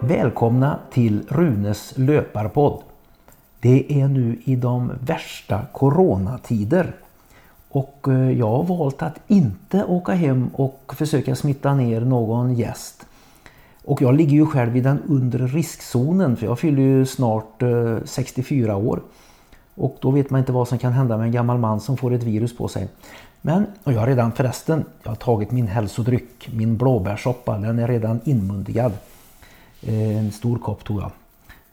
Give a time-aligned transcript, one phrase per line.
[0.00, 2.82] Välkomna till Runes löparpodd.
[3.60, 6.94] Det är nu i de värsta coronatider
[7.68, 13.06] och eh, jag har valt att inte åka hem och försöka smitta ner någon gäst.
[13.84, 17.96] Och jag ligger ju själv i den undre riskzonen för jag fyller ju snart eh,
[18.04, 19.02] 64 år.
[19.74, 22.12] Och då vet man inte vad som kan hända med en gammal man som får
[22.12, 22.88] ett virus på sig.
[23.42, 27.88] Men, och jag har redan förresten, jag har tagit min hälsodryck, min blåbärssoppa, den är
[27.88, 28.92] redan inmundigad.
[29.82, 31.10] Eh, en stor kopp tog jag.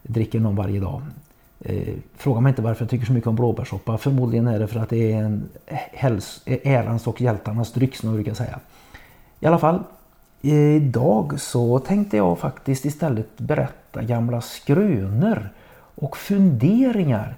[0.02, 1.02] jag dricker någon varje dag.
[1.60, 3.98] Eh, fråga mig inte varför jag tycker så mycket om blåbärssoppa.
[3.98, 5.50] Förmodligen är det för att det är en
[5.94, 8.60] häls ärans och hjältarnas dryck som man brukar säga.
[9.40, 9.84] I alla fall,
[10.42, 15.50] idag så tänkte jag faktiskt istället berätta gamla skrönor
[15.96, 17.36] och funderingar.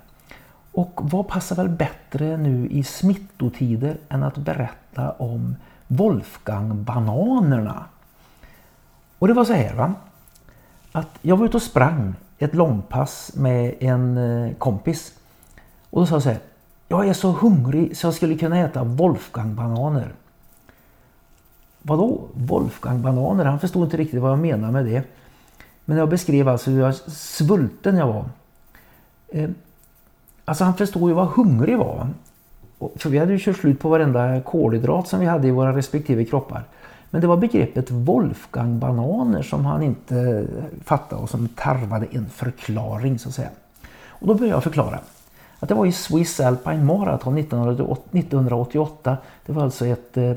[0.80, 5.56] Och vad passar väl bättre nu i smittotider än att berätta om
[5.88, 7.84] Wolfgang-bananerna?
[9.20, 9.94] Och det var så här va,
[10.92, 15.14] att jag var ute och sprang ett långpass med en eh, kompis.
[15.90, 16.40] Och då sa jag så här,
[16.88, 20.14] jag är så hungrig så jag skulle kunna äta Wolfgang-bananer.
[21.82, 23.46] Vadå Wolfgang-bananer?
[23.46, 25.04] Han förstod inte riktigt vad jag menade med det.
[25.86, 28.26] Men jag beskrev alltså hur svulten jag var.
[29.28, 29.50] Eh,
[30.50, 32.08] Alltså han förstod ju vad hungrig var.
[32.96, 36.26] För vi hade ju kört slut på varenda kolhydrat som vi hade i våra respektive
[36.26, 36.64] kroppar.
[37.10, 43.20] Men det var begreppet Wolfgang-bananer som han inte eh, fattade och som tarvade en förklaring
[43.20, 43.50] så att säga.
[44.08, 45.00] Och då började jag förklara
[45.60, 49.18] att det var i Swiss Alpine Marathon 1988.
[49.46, 50.34] Det var alltså ett, eh,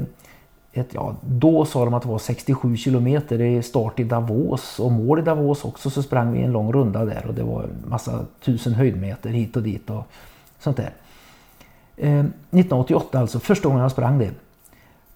[0.73, 3.41] ett ja, då sa de att det var 67 kilometer.
[3.41, 7.05] i start i Davos och mål i Davos också så sprang vi en lång runda
[7.05, 10.07] där och det var en massa tusen höjdmeter hit och dit och
[10.59, 10.93] sånt där.
[11.97, 14.31] Eh, 1988 alltså, första gången jag sprang det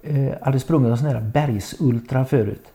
[0.02, 2.66] eh, hade sprungit en sån här bergsultra förut.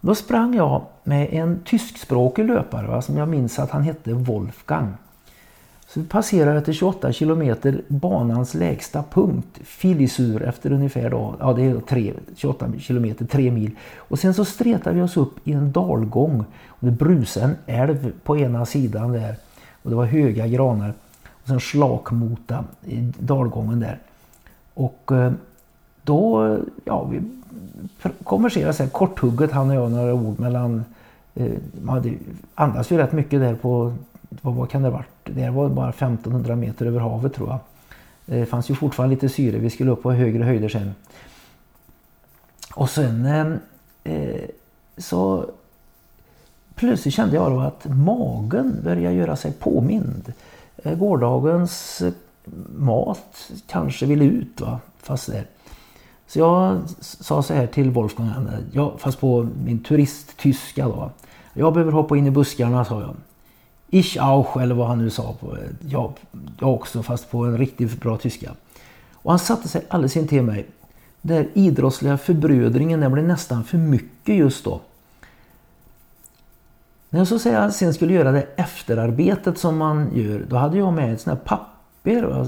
[0.00, 4.94] Då sprang jag med en tyskspråkig löpare va, som jag minns att han hette Wolfgang.
[5.88, 11.62] Så vi passerar efter 28 kilometer banans lägsta punkt, Filisur efter ungefär då, ja det
[11.62, 13.70] är 3, 28 kilometer, 3 mil.
[13.96, 18.12] Och sen så stretade vi oss upp i en dalgång och det brusade en älv
[18.22, 19.36] på ena sidan där
[19.82, 20.92] och det var höga granar
[21.26, 23.98] och sen slakmota i dalgången där.
[24.74, 25.32] Och eh,
[26.02, 27.20] då, ja, vi
[28.24, 30.84] konverserade så här korthugget han och jag några ord mellan,
[31.34, 32.14] eh, man hade,
[32.54, 33.94] andas ju rätt mycket där på,
[34.42, 35.17] vad, vad kan det ha varit?
[35.34, 37.58] Det var bara 1500 meter över havet tror jag.
[38.26, 40.94] Det fanns ju fortfarande lite syre, vi skulle upp på högre höjder sen.
[42.74, 44.40] Och sen eh, eh
[44.96, 45.50] så
[46.74, 50.32] plötsligt kände jag då att magen började göra sig påmind.
[50.76, 52.02] Eh, gårdagens
[52.76, 55.46] mat kanske ville ut va, fast där.
[56.26, 61.10] Så jag sa så här till Wolfgang, ja, fast på min turisttyska då.
[61.52, 63.16] Jag behöver hoppa in i buskarna, sa jag.
[63.90, 65.32] Ich auch, eller vad han nu sa.
[65.40, 66.12] På, eh, jag,
[66.60, 68.50] jag också, fast på en riktigt bra tyska.
[69.12, 70.66] Och han satte sig alldeles intill mig.
[71.22, 74.80] Den idrottsliga förbrödringen, den blev nästan för mycket just då.
[77.10, 80.92] När jag så säga sen skulle göra det efterarbetet som man gör, då hade jag
[80.92, 81.68] med ett sånt här papper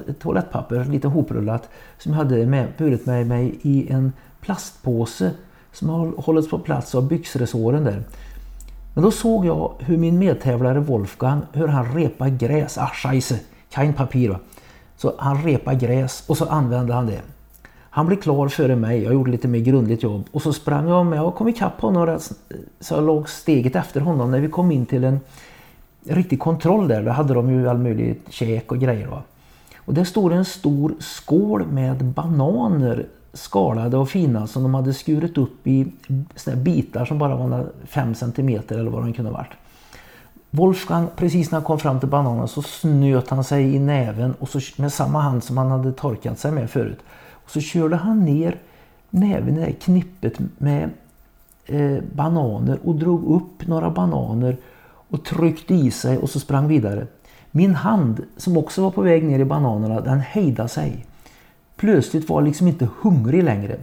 [0.08, 1.68] ett toalettpapper, lite hoprullat,
[1.98, 5.30] som jag hade med, burit med mig i en plastpåse
[5.72, 8.02] som har hållits på plats av byxresåren där.
[8.94, 12.78] Men då såg jag hur min medtävlare Wolfgang, hur han repade gräs.
[12.78, 13.38] Ah, scheisse,
[13.74, 14.38] kein papir.
[14.96, 17.20] Så han repade gräs och så använde han det.
[17.92, 21.06] Han blev klar före mig, jag gjorde lite mer grundligt jobb och så sprang jag
[21.06, 22.18] med och kom ikapp honom
[22.80, 25.20] så jag låg steget efter honom när vi kom in till en
[26.04, 27.02] riktig kontroll där.
[27.02, 29.06] Då hade de ju all möjlig käk och grejer.
[29.06, 29.22] Va?
[29.76, 35.38] Och det står en stor skål med bananer skalade och fina som de hade skurit
[35.38, 35.92] upp i
[36.56, 39.50] bitar som bara var 5 cm eller vad de kunde varit.
[40.50, 44.48] Wolfgang, precis när han kom fram till bananen så snöt han sig i näven och
[44.48, 46.98] så, med samma hand som han hade torkat sig med förut.
[47.44, 48.56] Och så körde han ner
[49.10, 50.91] näven i det knippet med
[51.66, 57.06] eh, bananer och drog upp några bananer och tryckte i sig och så sprang vidare.
[57.50, 61.06] Min hand, som också var på väg ner i bananerna, den hejdade sig.
[61.80, 63.77] Plötsligt var jag liksom inte hungrig längre.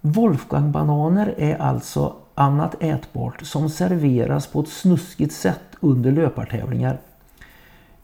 [0.00, 6.98] Wolfgangbananer är alltså annat ätbart som serveras på ett snuskigt sätt under löpartävlingar.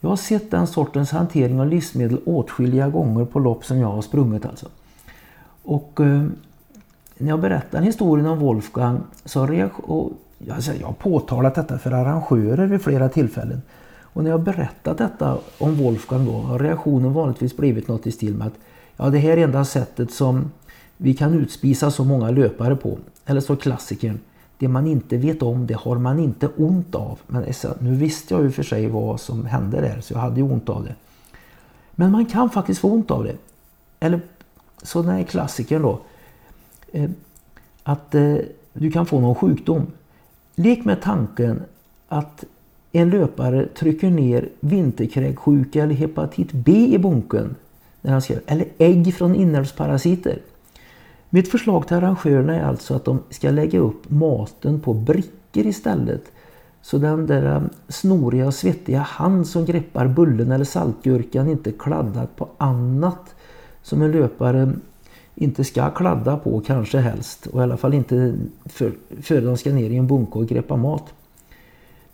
[0.01, 4.03] Jag har sett den sortens hantering av livsmedel åtskilliga gånger på lopp som jag har
[4.03, 4.67] sprungit alltså.
[5.63, 6.25] Och eh,
[7.19, 10.13] när jag berättar historien om Wolfgang så har jag, och,
[10.51, 13.63] alltså, jag har påtalat detta för arrangörer vid flera tillfällen.
[14.17, 18.35] Och när jag berättat detta om Wolfgang då har reaktionen vanligtvis blivit något i stil
[18.35, 18.53] med att
[18.97, 20.51] ja, det här är enda sättet som
[20.97, 22.99] vi kan utspisa så många löpare på.
[23.27, 24.21] Eller så klassikern,
[24.59, 27.19] det man inte vet om det har man inte ont av.
[27.27, 27.45] Men
[27.79, 30.69] nu visste jag ju för sig vad som hände där så jag hade ju ont
[30.69, 30.95] av det.
[31.91, 33.37] Men man kan faktiskt få ont av det.
[34.01, 34.21] Eller
[34.83, 36.01] så den här klassikern då.
[36.93, 37.11] Eh,
[37.83, 38.37] att eh,
[38.73, 39.87] du kan få någon sjukdom.
[40.55, 41.63] Lek med tanken
[42.09, 42.45] att
[42.93, 47.55] en löpare trycker ner vinterkräksjuka eller hepatit B i bunken.
[48.01, 50.39] När han skrev, eller ägg från inälvsparasiter.
[51.31, 56.25] Mitt förslag till arrangörerna är alltså att de ska lägga upp maten på brickor istället.
[56.83, 62.27] Så den där eh, snoriga och svettiga hand som greppar bullen eller saltgurkan inte kladdar
[62.37, 63.35] på annat
[63.83, 64.73] som en löpare
[65.35, 67.47] inte ska kladda på kanske helst.
[67.47, 68.35] Och i alla fall inte
[69.21, 71.05] före de ska ner i en bunke och greppa mat.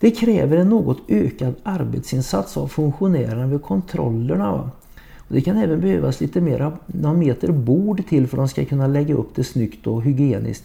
[0.03, 4.51] Det kräver en något ökad arbetsinsats av funktionärerna vid kontrollerna.
[5.17, 8.65] Och det kan även behövas lite mera, några meter bord till för att de ska
[8.65, 10.63] kunna lägga upp det snyggt och hygieniskt.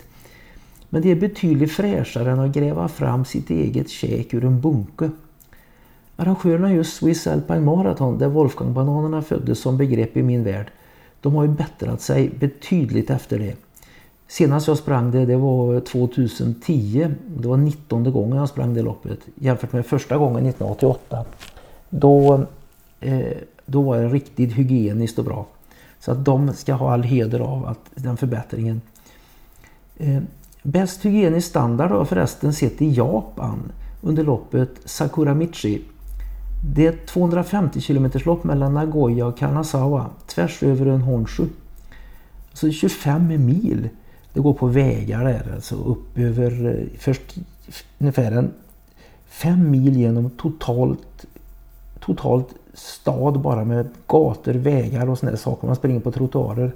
[0.89, 5.11] Men det är betydligt fräschare än att gräva fram sitt eget käk ur en bunke.
[6.17, 10.71] Arrangörerna just Swiss Alpine Marathon där Wolfgang-bananerna föddes som begrepp i min värld.
[11.21, 13.68] De har ju bättrat sig betydligt efter det.
[14.29, 17.09] Senast jag sprang det, det var 2010.
[17.37, 19.19] Det var 19 gången jag sprang det loppet.
[19.35, 21.25] Jämfört med första gången 1988.
[21.91, 22.47] Då,
[23.01, 23.21] eh,
[23.67, 25.47] då var det riktigt hygieniskt och bra.
[26.01, 28.81] Så att de ska ha all heder av att den förbättringen.
[29.97, 30.23] Eh,
[30.63, 33.73] bäst hygienisk standard har jag förresten sett i Japan
[34.03, 35.83] under loppet Sakuramichi.
[36.75, 41.45] Det är ett 250 km lopp mellan Nagoya och Kanazawa tvärs över en Honshu.
[42.53, 43.89] Så 25 mil.
[44.33, 47.37] Det går på vägar där, alltså upp över eh, först
[47.99, 48.51] ungefär en
[49.29, 51.27] fem mil genom totalt,
[52.01, 55.67] totalt stad bara med gator, vägar och sådana saker.
[55.67, 56.73] Man springer på trottoarer.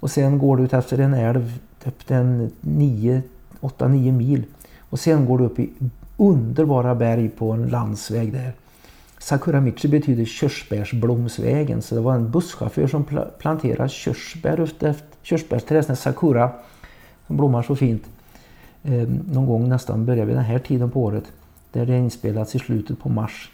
[0.00, 2.50] Och sen går du ut efter en älv, upp en
[3.60, 4.44] 8-9 mil.
[4.90, 5.70] Och sen går du upp i
[6.16, 8.52] underbara berg på en landsväg där.
[9.18, 13.04] Sakuramichi betyder körsbärsblomsvägen så det var en busschaufför som
[13.38, 16.50] planterade körsbär efter körsbärsträd, sakura
[17.26, 18.02] som blommar så fint.
[18.82, 21.24] Eh, någon gång nästan börjar vid den här tiden på året.
[21.72, 23.50] Där det är i slutet på mars.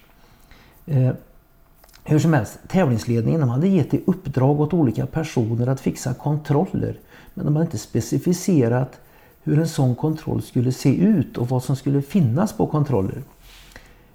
[0.86, 1.10] Eh,
[2.04, 6.98] hur som helst, tävlingsledningen de hade gett i uppdrag åt olika personer att fixa kontroller.
[7.34, 9.00] Men de hade inte specificerat
[9.42, 13.22] hur en sån kontroll skulle se ut och vad som skulle finnas på kontroller.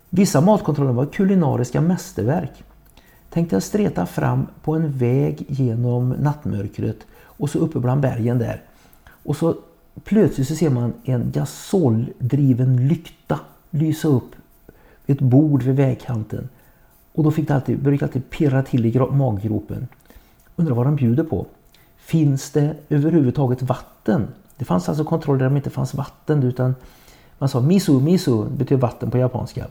[0.09, 2.63] Vissa matkontroller var kulinariska mästerverk.
[3.29, 6.97] Tänkte jag streta fram på en väg genom nattmörkret
[7.41, 8.61] och så uppe bland bergen där.
[9.23, 9.55] Och så
[10.03, 13.39] plötsligt så ser man en gasoldriven lykta
[13.69, 14.35] lysa upp
[15.05, 16.49] vid ett bord vid vägkanten.
[17.13, 19.87] Och då fick det alltid, började det alltid pirra till i maggropen.
[20.55, 21.45] Undrar vad de bjuder på.
[21.97, 24.27] Finns det överhuvudtaget vatten?
[24.57, 26.75] Det fanns alltså kontroller där det inte fanns vatten utan
[27.37, 29.67] man sa miso, miso betyder vatten på japanska.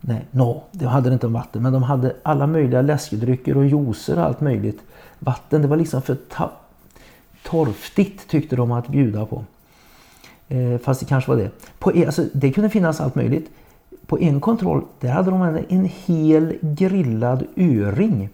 [0.00, 1.62] Nej, no, det hade det inte om vatten.
[1.62, 4.82] Men de hade alla möjliga läskedrycker och juicer och allt möjligt.
[5.18, 6.14] Vatten, det var liksom för
[7.42, 9.44] torftigt tyckte de att bjuda på.
[10.48, 11.50] Eh, fast det kanske var det.
[11.78, 13.50] På, e- alltså, det kunde finnas allt möjligt.
[14.06, 18.28] På en kontroll där hade de en, en hel grillad öring.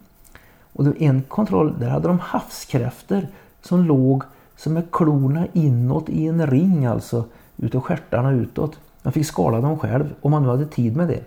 [0.72, 3.26] Och en kontroll där hade de havskräftor
[3.62, 4.22] som låg
[4.56, 7.24] som med klorna inåt i en ring alltså.
[7.56, 8.79] Utav stjärtarna utåt.
[9.03, 11.24] Man fick skala dem själv om man nu hade tid med det.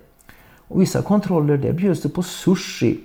[0.58, 3.00] Och vissa kontroller där bjöds det på sushi.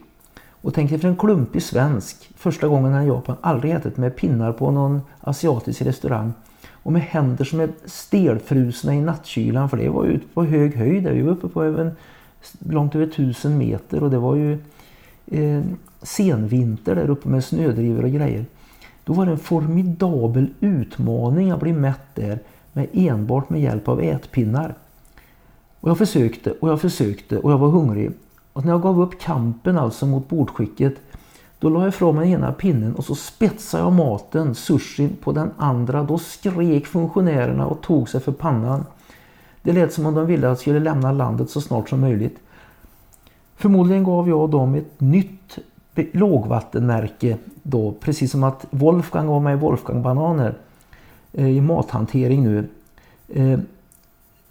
[0.62, 4.16] Och tänk dig för en klumpig svensk första gången han i Japan aldrig ätit med
[4.16, 6.32] pinnar på någon asiatisk restaurang.
[6.68, 11.08] Och med händer som är stelfrusna i nattkylan för det var ju på hög höjd.
[11.08, 11.90] Vi var uppe på även
[12.58, 14.58] långt över tusen meter och det var ju
[15.26, 15.62] eh,
[16.02, 18.44] senvinter där uppe med snödrivor och grejer.
[19.04, 22.38] Då var det en formidabel utmaning att bli mätt där
[22.72, 24.74] med enbart med hjälp av ätpinnar.
[25.80, 28.10] Och jag försökte och jag försökte och jag var hungrig.
[28.56, 30.94] Och när jag gav upp kampen alltså mot bordskicket
[31.58, 35.50] då la jag ifrån mig ena pinnen och så spetsade jag maten, sushin, på den
[35.56, 36.02] andra.
[36.02, 38.84] Då skrek funktionärerna och tog sig för pannan.
[39.62, 42.38] Det lät som om de ville att jag skulle lämna landet så snart som möjligt.
[43.56, 45.58] Förmodligen gav jag dem ett nytt
[45.94, 50.54] lågvattenmärke då, precis som att Wolfgang gav mig Wolfgang-bananer
[51.32, 52.68] eh, i mathantering nu.
[53.28, 53.58] Eh,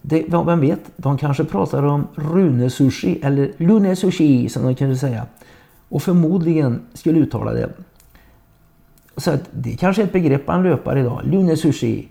[0.08, 4.98] det, vem vet, de kanske pratar om Rune Sushi eller Lune Sushi som de kunde
[4.98, 5.26] säga.
[5.90, 7.70] Och förmodligen skulle uttala det.
[9.18, 11.22] Så att det kanske är ett begrepp man löpar idag.
[11.24, 12.08] Lune Sushi.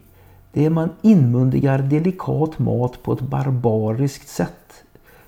[0.52, 4.84] Det är man inmundigar delikat mat på ett barbariskt sätt.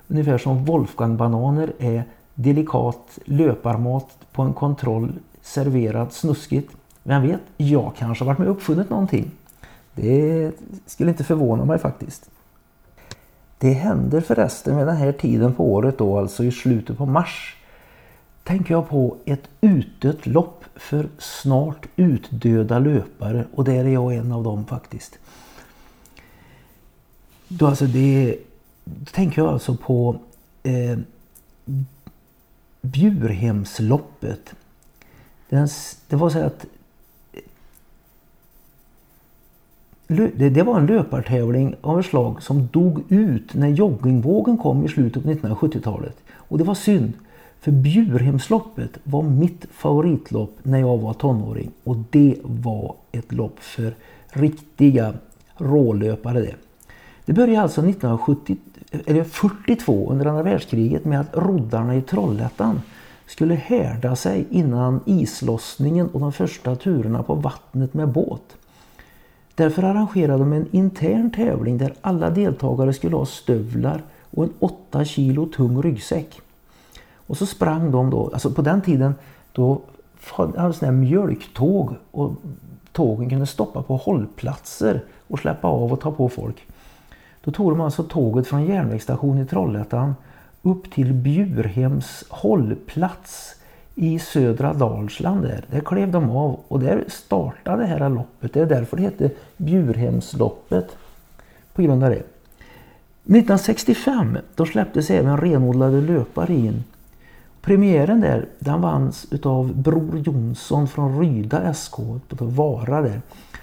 [0.08, 2.04] Ungefär som Wolfgangbananer är
[2.34, 6.76] delikat löparmat på en kontroll serverad snuskigt.
[7.02, 9.30] Vem vet, jag kanske har varit med och uppfunnit någonting.
[9.94, 10.52] Det
[10.86, 12.30] skulle inte förvåna mig faktiskt.
[13.58, 17.56] Det händer förresten vid den här tiden på året då, alltså i slutet på mars,
[18.44, 24.32] tänker jag på ett utdött lopp för snart utdöda löpare och där är jag en
[24.32, 25.18] av dem faktiskt.
[27.48, 28.38] Då, alltså det,
[28.84, 30.16] då tänker jag alltså på
[30.62, 30.98] eh,
[32.80, 34.54] Bjurhemsloppet.
[35.48, 35.68] Den,
[36.08, 36.66] det var så att
[40.06, 45.22] det, var en löpartävling av ett slag som dog ut när joggingvågen kom i slutet
[45.22, 46.16] på 1970-talet.
[46.34, 47.12] Och det var synd.
[47.60, 51.70] För Bjurhemsloppet var mitt favoritlopp när jag var tonåring.
[51.84, 53.94] Och det var ett lopp för
[54.28, 55.14] riktiga
[55.56, 56.54] rålöpare det.
[57.24, 58.56] Det började alltså 1970,
[59.06, 62.80] eller 42 under andra världskriget med att roddarna i Trollhättan
[63.26, 68.55] skulle härda sig innan islossningen och de första turerna på vattnet med båt.
[69.56, 75.04] Därför arrangerade de en intern tävling där alla deltagare skulle ha stövlar och en 8
[75.04, 76.40] kilo tung ryggsäck.
[77.14, 79.14] Och så sprang de då, alltså på den tiden
[79.52, 79.80] då
[80.16, 82.32] fanns det mjölktåg och
[82.92, 86.66] tågen kunde stoppa på hållplatser och släppa av och ta på folk.
[87.44, 90.14] Då tog de alltså tåget från järnvägsstationen i Trollhättan
[90.62, 93.54] upp till Bjurhems hållplats
[93.98, 95.64] i södra Dalsland där.
[95.70, 98.52] Där klev de av och där startade det här loppet.
[98.52, 100.96] Det är därför det heter Bjurhemsloppet.
[101.72, 102.16] På grund av det.
[102.16, 106.84] 1965 då släpptes även renodlade löpare in.
[107.60, 111.96] Premiären där den vanns utav Bror Jonsson från Ryda SK
[112.28, 113.20] på Vara där.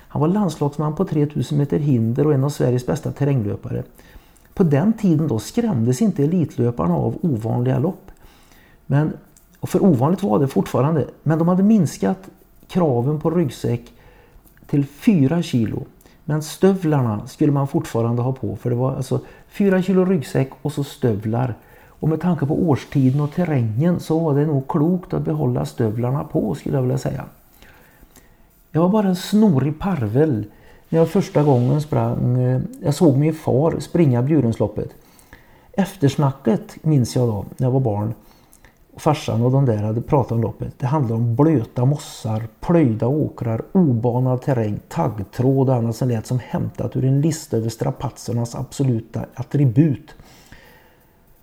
[0.08, 3.84] Han var landslagsman på 3000 meter hinder och en av Sveriges bästa terränglöpare.
[4.54, 8.12] På den tiden då skrämdes inte elitlöparna av ovanliga lopp.
[8.86, 9.14] Men
[9.64, 11.08] och för ovanligt var det fortfarande.
[11.24, 12.30] Men de hade minskat
[12.68, 13.82] kraven på ryggsäck
[14.68, 15.86] till 4 kilo.
[16.26, 18.56] Men stövlarna skulle man fortfarande ha på.
[18.56, 21.56] För det var alltså 4 kilo ryggsäck och så stövlar.
[21.88, 26.24] Och med tanke på årstiden och terrängen så var det nog klokt att behålla stövlarna
[26.24, 27.26] på skulle jag vilja säga.
[28.72, 30.46] Jag var bara en snorig parvel
[30.90, 32.42] när jag första gången sprang.
[32.42, 34.90] Eh, jag såg min far springa Bjurensloppet.
[35.72, 38.14] Eftersnacket minns jag då när jag var barn
[38.98, 40.80] farsan och de där hade pratat om loppet.
[40.80, 46.40] Det handlar om blöta mossar, plöjda åkrar, obanad terräng, taggtråd och annat som lät som
[46.40, 50.16] hämtat ur en lista över strapatsernas absoluta attribut.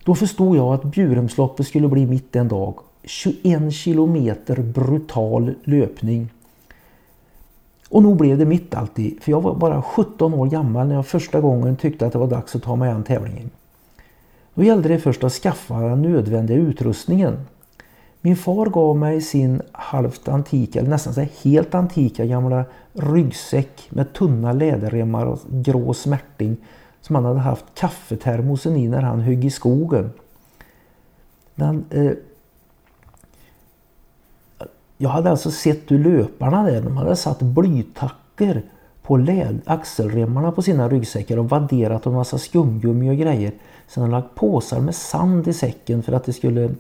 [0.05, 2.75] Då förstod jag att Bjurumsloppet skulle bli mitt en dag.
[3.03, 6.29] 21 kilometer brutal löpning.
[7.89, 11.07] Och nog blev det mitt alltid, för jag var bara 17 år gammal när jag
[11.07, 13.51] första gången tyckte att det var dags att ta mig an tävlingen.
[14.61, 17.47] Då gällde det först att skaffa den nödvändiga utrustningen.
[18.21, 24.53] Min far gav mig sin halvt antika, eller nästan helt antika gamla ryggsäck med tunna
[24.53, 26.57] läderremmar och grå smärting
[27.01, 30.11] som han hade haft kaffetermosen i när han högg i skogen.
[31.55, 32.13] Den, eh,
[34.99, 38.63] jag hade alltså sett hur löparna där, de hade satt blytacker
[39.11, 43.53] på läd, axelremmarna på sina ryggsäckar och vadderat en massa skumgummi och grejer.
[43.89, 46.71] Sen har lagt påsar med sand i säcken för att det skulle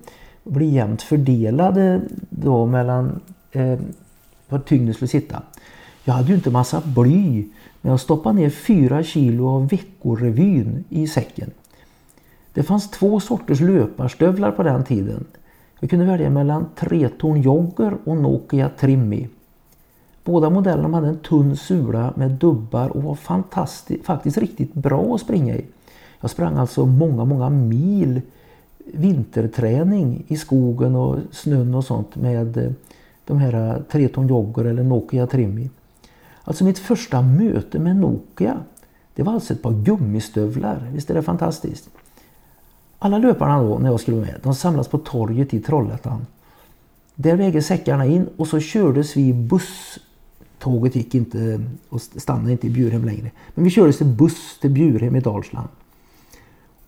[0.44, 3.20] bli jämnt fördelade då mellan
[3.52, 3.78] eh,
[4.48, 5.42] var tyngden skulle sitta.
[6.04, 7.46] Jag hade ju inte massa bly
[7.80, 11.50] men jag stoppade ner fyra kilo av veckorevyn i säcken.
[12.54, 15.24] Det fanns två sorters löparstövlar på den tiden.
[15.80, 19.28] Jag kunde välja mellan Tretorn Jogger och Nokia Trimmy.
[20.24, 25.20] Båda modellerna hade en tunn sula med dubbar och var fantastiskt, faktiskt riktigt bra att
[25.20, 25.64] springa i.
[26.20, 28.20] Jag sprang alltså många, många mil
[28.84, 32.72] vinterträning i skogen och snön och sånt med eh,
[33.24, 35.68] de här eh, Treton Jogger eller Nokia Trimmy.
[36.44, 38.58] Alltså mitt första möte med Nokia
[39.14, 40.90] det var alltså ett par gummistövlar.
[40.92, 41.88] Visst är det fantastiskt?
[42.98, 46.26] Alla löparna då när jag skulle med de samlas på torget i Trollhättan.
[47.14, 49.98] Där väger säckarna in och så kördes vi buss.
[50.60, 53.30] Tåget gick inte och stannade inte i Bjurhem längre.
[53.54, 55.68] Men vi kördes till buss till Bjurhem i Dalsland.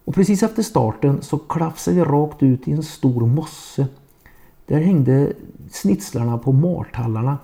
[0.05, 3.87] Och precis efter starten så klafsade vi rakt ut i en stor mosse.
[4.67, 5.33] Där hängde
[5.71, 7.39] snitslarna på martallarna.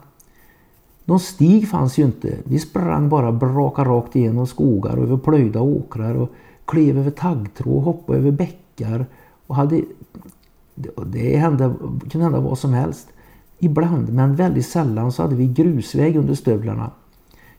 [1.04, 2.38] Någon stig fanns ju inte.
[2.44, 6.30] Vi sprang bara braka rakt igenom skogar och över plöjda åkrar och
[6.64, 9.06] klev över taggtråd och hoppade över bäckar.
[9.46, 9.82] Och hade,
[11.06, 11.74] det hände,
[12.10, 13.08] kunde hända vad som helst.
[13.58, 16.90] Ibland, men väldigt sällan, så hade vi grusväg under stövlarna.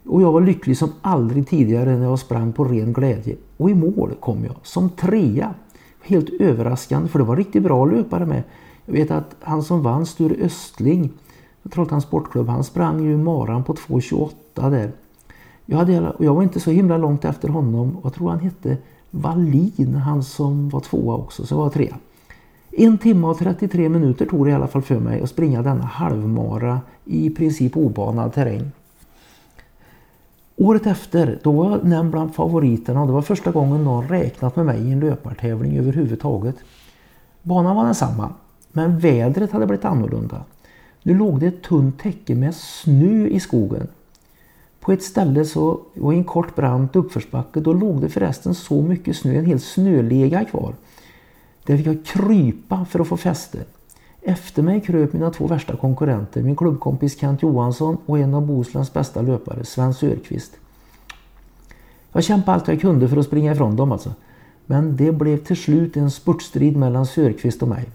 [0.05, 3.35] Och jag var lycklig som aldrig tidigare när jag sprang på ren glädje.
[3.57, 5.53] Och i mål kom jag som trea.
[6.03, 8.43] Helt överraskande för det var riktigt bra löpare med.
[8.85, 11.09] Jag vet att han som vann Sture Östling
[11.69, 12.47] Trollhättans Sportklubb.
[12.47, 14.91] Han sprang ju maran på 2.28 där.
[15.65, 17.97] Jag, hade, jag var inte så himla långt efter honom.
[18.03, 18.77] Jag tror han hette
[19.11, 21.97] Wallin, han som var tvåa också, så var trea.
[22.81, 25.83] En timme och 33 minuter tog det i alla fall för mig att springa denna
[25.83, 28.71] halvmara i princip obanad terräng.
[30.55, 34.55] Året efter, då var jag nämnd bland favoriterna och det var första gången någon räknat
[34.55, 36.55] med mig i en löpartävling överhuvudtaget.
[37.41, 38.33] Banan var densamma,
[38.71, 40.43] men vädret hade blivit annorlunda.
[41.03, 43.87] Nu låg det ett tunt täcke med snö i skogen.
[44.79, 48.81] På ett ställe så, och i en kort brant uppförsbacke, då låg det förresten så
[48.81, 50.73] mycket snö, en hel snölega kvar.
[51.69, 53.57] Där fick jag krypa för att få fäste.
[54.21, 58.93] Efter mig kröp mina två värsta konkurrenter, min klubbkompis Kent Johansson och en av Bohusläns
[58.93, 60.51] bästa löpare, Sven Sörqvist.
[62.11, 64.13] Jag kämpade allt jag kunde för att springa ifrån dem alltså.
[64.65, 67.85] Men det blev till slut en spurtstrid mellan Sörqvist och mig.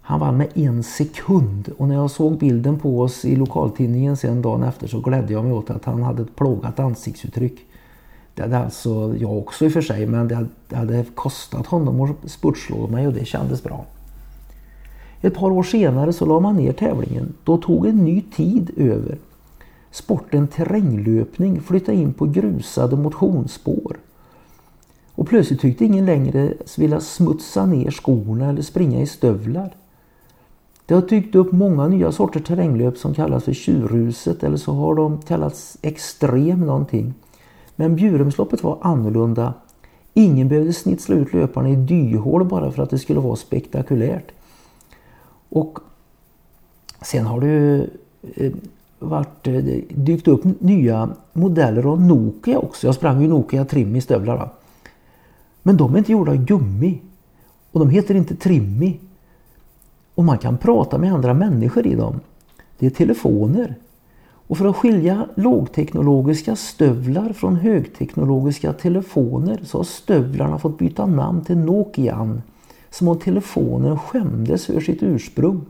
[0.00, 4.42] Han vann med en sekund och när jag såg bilden på oss i lokaltidningen sen
[4.42, 7.66] dagen efter så glädde jag mig åt att han hade ett plågat ansiktsuttryck.
[8.34, 12.30] Det hade alltså jag också i och för sig men det hade kostat honom att
[12.30, 13.86] spurtslå mig och det kändes bra.
[15.20, 17.34] Ett par år senare så la man ner tävlingen.
[17.44, 19.18] Då tog en ny tid över.
[19.90, 23.96] Sporten terränglöpning flyttade in på grusade motionsspår.
[25.14, 29.74] Och plötsligt tyckte ingen längre vilja smutsa ner skorna eller springa i stövlar.
[30.86, 34.94] Det har dykt upp många nya sorter terränglöp som kallas för tjurhuset eller så har
[34.94, 37.14] de kallats extrem någonting.
[37.76, 39.54] Men Bjurumsloppet var annorlunda.
[40.14, 44.32] Ingen behövde snitsla ut löparna i dyhål bara för att det skulle vara spektakulärt.
[45.48, 45.78] Och
[47.00, 47.86] sen har det
[48.34, 48.52] eh,
[48.98, 49.54] varit, eh,
[49.88, 52.86] dykt upp nya modeller av Nokia också.
[52.86, 54.52] Jag sprang ju Nokia Trimmi i stövlar.
[55.62, 57.00] Men de är inte gjorda av gummi.
[57.72, 58.98] Och de heter inte Trimmy.
[60.14, 62.20] Och man kan prata med andra människor i dem.
[62.78, 63.74] Det är telefoner.
[64.52, 71.44] Och för att skilja lågteknologiska stövlar från högteknologiska telefoner så har stövlarna fått byta namn
[71.44, 72.42] till Nokian
[72.90, 75.60] som om telefonen skämdes för sitt ursprung.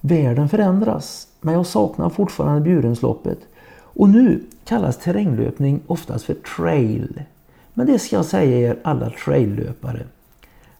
[0.00, 3.38] Världen förändras, men jag saknar fortfarande Bjurensloppet.
[3.74, 7.22] Och nu kallas terränglöpning oftast för trail.
[7.74, 10.06] Men det ska jag säga er alla traillöpare.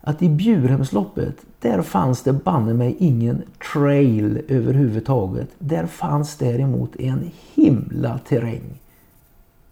[0.04, 5.48] Att i Bjurhemsloppet, där fanns det banne mig ingen trail överhuvudtaget.
[5.58, 8.80] Där fanns däremot en himla terräng.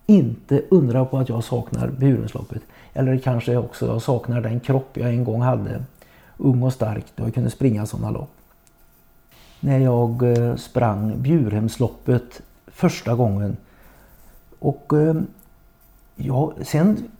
[0.07, 2.62] Inte undra på att jag saknar Bjurhemsloppet.
[2.93, 5.85] Eller kanske också jag saknar den kropp jag en gång hade.
[6.37, 8.31] Ung och stark då jag kunde springa sådana lopp.
[9.61, 13.57] När jag eh, sprang Bjurhemsloppet första gången.
[14.59, 15.14] Och eh,
[16.16, 17.11] ja, sen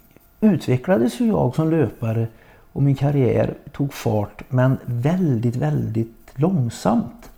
[0.41, 2.27] utvecklades ju jag som löpare
[2.73, 7.31] och min karriär tog fart men väldigt, väldigt långsamt.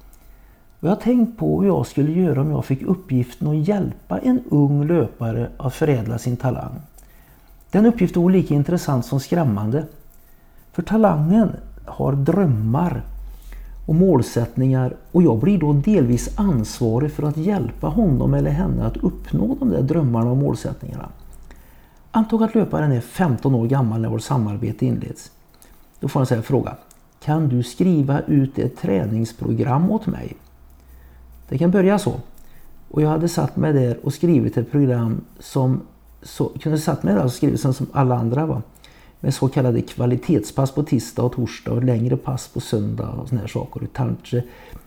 [0.81, 4.19] Och jag har tänkt på hur jag skulle göra om jag fick uppgiften att hjälpa
[4.19, 6.81] en ung löpare att förädla sin talang.
[7.71, 9.85] Den uppgiften var lika intressant som skrämmande.
[10.73, 11.51] För talangen
[11.85, 13.03] har drömmar
[13.87, 18.97] och målsättningar och jag blir då delvis ansvarig för att hjälpa honom eller henne att
[18.97, 21.09] uppnå de där drömmarna och målsättningarna.
[22.15, 25.31] Antag att löparen är 15 år gammal när vårt samarbete inleds.
[26.01, 26.77] Då får han säga fråga.
[27.25, 30.37] Kan du skriva ut ett träningsprogram åt mig?
[31.49, 32.15] Det kan börja så.
[32.89, 35.81] Och jag hade satt mig där och skrivit ett program som
[36.23, 38.63] så, kunde satt mig där och skrivit som alla andra var.
[39.21, 43.41] Med så kallade kvalitetspass på tisdag och torsdag och längre pass på söndag och såna
[43.41, 43.83] här saker.
[43.83, 44.43] Och kanske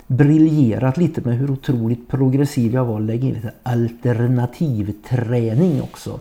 [0.07, 2.99] briljerat lite med hur otroligt progressiv jag var.
[2.99, 6.19] Lägga in lite alternativträning också.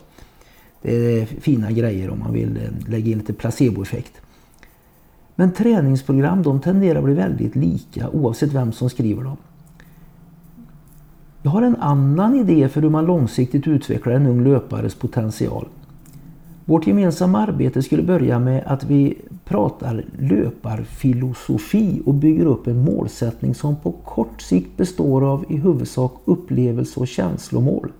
[0.84, 4.12] Det är fina grejer om man vill eh, lägga in lite placeboeffekt.
[5.34, 9.36] Men träningsprogram de tenderar att bli väldigt lika oavsett vem som skriver dem.
[11.42, 15.68] Jag har en annan idé för hur man långsiktigt utvecklar en ung löpares potential.
[16.64, 23.54] Vårt gemensamma arbete skulle börja med att vi pratar löparfilosofi och bygger upp en målsättning
[23.54, 27.92] som på kort sikt består av i huvudsak upplevelse och känslomål.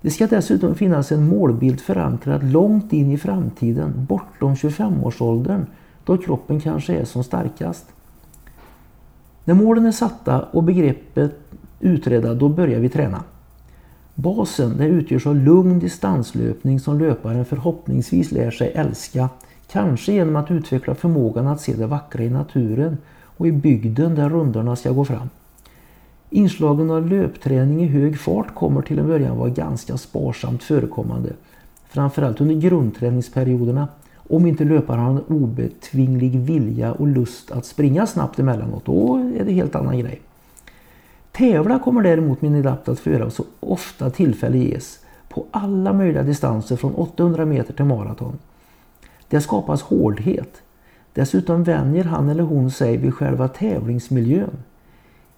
[0.00, 5.66] Det ska dessutom finnas en målbild förankrad långt in i framtiden, bortom 25-årsåldern,
[6.04, 7.86] då kroppen kanske är som starkast.
[9.44, 11.32] När målen är satta och begreppet
[11.80, 13.22] utredda, då börjar vi träna.
[14.14, 19.28] Basen det utgörs av lugn distanslöpning som löparen förhoppningsvis lär sig älska.
[19.70, 24.28] Kanske genom att utveckla förmågan att se det vackra i naturen och i bygden där
[24.28, 25.28] rundorna ska gå fram.
[26.30, 31.32] Inslagen av löpträning i hög fart kommer till en början vara ganska sparsamt förekommande.
[31.88, 38.38] Framförallt under grundträningsperioderna om inte löparen har en obetvinglig vilja och lust att springa snabbt
[38.38, 38.84] emellanåt.
[38.84, 40.20] Då är det helt annan grej.
[41.32, 46.22] Tävla kommer däremot min adapt att få göra så ofta tillfälle ges på alla möjliga
[46.22, 48.38] distanser från 800 meter till maraton.
[49.28, 50.62] Det skapas hårdhet.
[51.12, 54.56] Dessutom vänjer han eller hon sig vid själva tävlingsmiljön.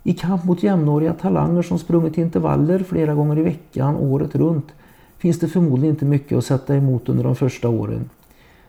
[0.03, 4.67] I kamp mot jämnåriga talanger som sprungit intervaller flera gånger i veckan året runt
[5.19, 8.11] finns det förmodligen inte mycket att sätta emot under de första åren.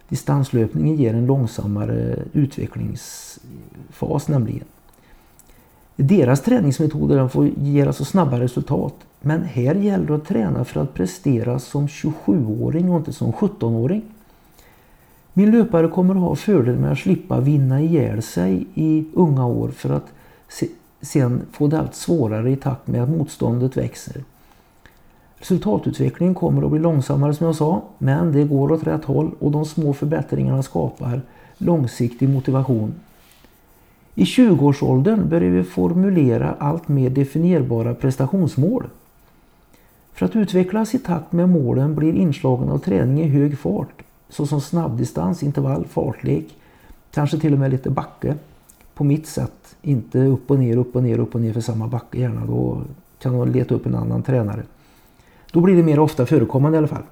[0.10, 4.65] Distanslöpningen ger en långsammare utvecklingsfas nämligen.
[5.96, 8.96] Deras träningsmetoder får ge alltså snabba resultat.
[9.22, 14.02] Men här gäller det att träna för att prestera som 27-åring och inte som 17-åring.
[15.34, 19.67] Min löpare kommer att ha fördel med att slippa vinna ihjäl sig i unga år
[19.70, 20.08] för att
[21.02, 24.24] sen få det allt svårare i takt med att motståndet växer.
[25.36, 29.52] Resultatutvecklingen kommer att bli långsammare som jag sa, men det går åt rätt håll och
[29.52, 31.22] de små förbättringarna skapar
[31.58, 32.94] långsiktig motivation.
[34.16, 38.84] I 20-årsåldern börjar vi formulera allt mer definierbara prestationsmål.
[40.14, 44.62] För att utvecklas i takt med målen blir inslagen av träning i hög fart, såsom
[44.62, 46.46] snabbdistans, intervall, fartlek,
[47.12, 48.36] kanske till och med lite backe.
[49.02, 51.88] På mitt sätt, inte upp och ner, upp och ner, upp och ner för samma
[51.88, 52.46] backe gärna.
[52.46, 52.82] Då
[53.22, 54.64] kan man leta upp en annan tränare.
[55.52, 57.04] Då blir det mer ofta förekommande i alla fall.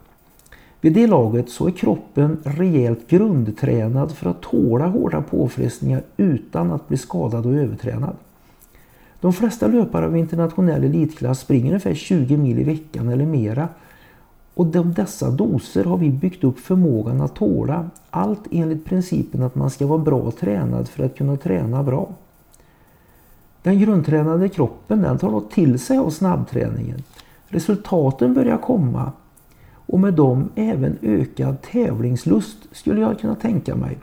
[0.81, 6.87] Vid det laget så är kroppen rejält grundtränad för att tåla hårda påfrestningar utan att
[6.87, 8.15] bli skadad och övertränad.
[9.21, 13.67] De flesta löpare av internationell elitklass springer ungefär 20 mil i veckan eller mera.
[14.59, 17.89] Och de dessa doser har vi byggt upp förmågan att tåla.
[18.09, 22.09] Allt enligt principen att man ska vara bra tränad för att kunna träna bra.
[23.61, 27.03] Den grundtränade kroppen den tar då till sig av snabbträningen.
[27.47, 29.11] Resultaten börjar komma
[29.73, 33.97] och med dem även ökad tävlingslust skulle jag kunna tänka mig.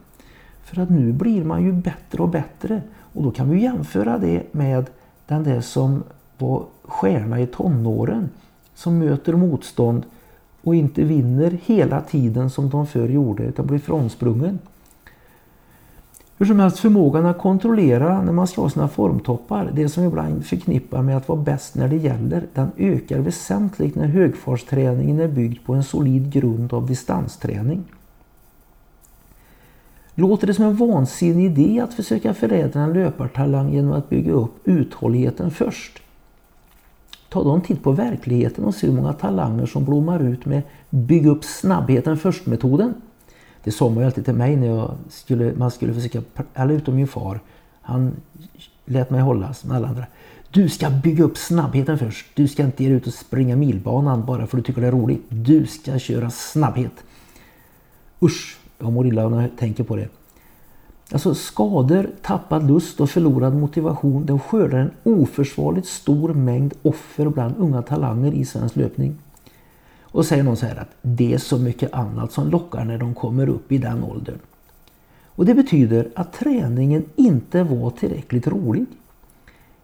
[0.64, 4.55] För att nu blir man ju bättre och bättre och då kan vi jämföra det
[4.55, 4.87] med
[5.27, 6.03] den där som
[6.38, 8.29] var stjärna i tonåren
[8.75, 10.05] som möter motstånd
[10.66, 14.59] och inte vinner hela tiden som de förr gjorde utan blir frånsprungen.
[16.38, 21.02] Hur som helst förmågan att kontrollera när man slår sina formtoppar, det som ibland förknippar
[21.02, 25.74] med att vara bäst när det gäller, den ökar väsentligt när högfartsträningen är byggd på
[25.74, 27.85] en solid grund av distansträning.
[30.14, 34.55] Låter det som en vansinnig idé att försöka förädla en löpartalang genom att bygga upp
[34.64, 36.02] uthålligheten först?
[37.37, 40.62] Ta då en titt på verkligheten och se hur många talanger som blommar ut med
[40.90, 42.94] bygg upp snabbheten först-metoden.
[43.64, 46.22] Det sa man ju alltid till mig när jag skulle, man skulle försöka,
[46.55, 47.40] alla utom min far,
[47.81, 48.16] han
[48.85, 50.07] lät mig hållas med alla andra.
[50.51, 52.27] Du ska bygga upp snabbheten först.
[52.35, 54.87] Du ska inte ge dig ut och springa milbanan bara för att du tycker det
[54.87, 55.22] är roligt.
[55.29, 57.05] Du ska köra snabbhet.
[58.22, 60.09] Usch, jag mår illa när jag tänker på det.
[61.12, 67.55] Alltså skador, tappad lust och förlorad motivation de skördar en oförsvarligt stor mängd offer bland
[67.59, 69.19] unga talanger i svensk löpning.
[70.01, 73.14] Och säger någon så här att det är så mycket annat som lockar när de
[73.14, 74.38] kommer upp i den åldern.
[75.27, 78.87] Och det betyder att träningen inte var tillräckligt rolig.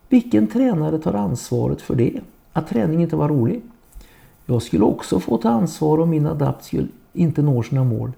[0.09, 2.21] Vilken tränare tar ansvaret för det?
[2.53, 3.63] Att träningen inte var rolig?
[4.47, 8.13] Jag skulle också få ta ansvar om min adapt skulle inte når sina mål.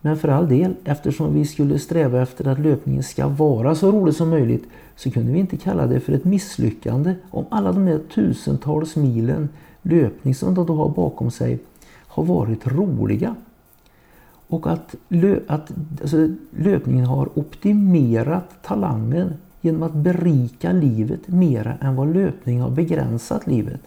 [0.00, 4.14] Men för all del, eftersom vi skulle sträva efter att löpningen ska vara så rolig
[4.14, 4.64] som möjligt
[4.96, 9.48] så kunde vi inte kalla det för ett misslyckande om alla de där tusentals milen
[9.82, 11.58] löpning som de då har bakom sig
[12.06, 13.34] har varit roliga.
[14.48, 21.96] Och att, lö, att alltså, löpningen har optimerat talangen genom att berika livet mera än
[21.96, 23.80] vad löpning har begränsat livet.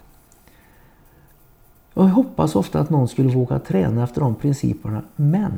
[1.93, 5.51] Jag hoppas ofta att någon skulle våga träna efter de principerna men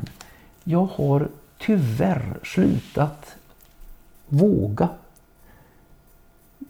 [0.68, 3.36] jag har tyvärr slutat
[4.28, 4.88] våga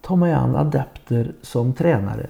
[0.00, 2.26] ta mig an adepter som tränare.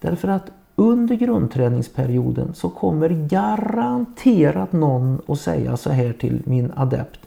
[0.00, 7.20] Därför att under grundträningsperioden så kommer garanterat någon att säga så här till min adept.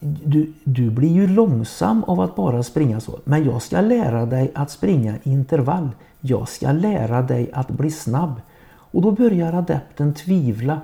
[0.00, 3.18] Du, du blir ju långsam av att bara springa så.
[3.24, 5.90] Men jag ska lära dig att springa intervall.
[6.20, 8.40] Jag ska lära dig att bli snabb.
[8.66, 10.80] Och då börjar adepten tvivla.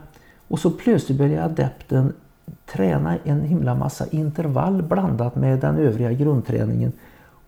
[0.50, 2.12] Och så plötsligt börjar adepten
[2.66, 6.92] träna en himla massa intervall blandat med den övriga grundträningen.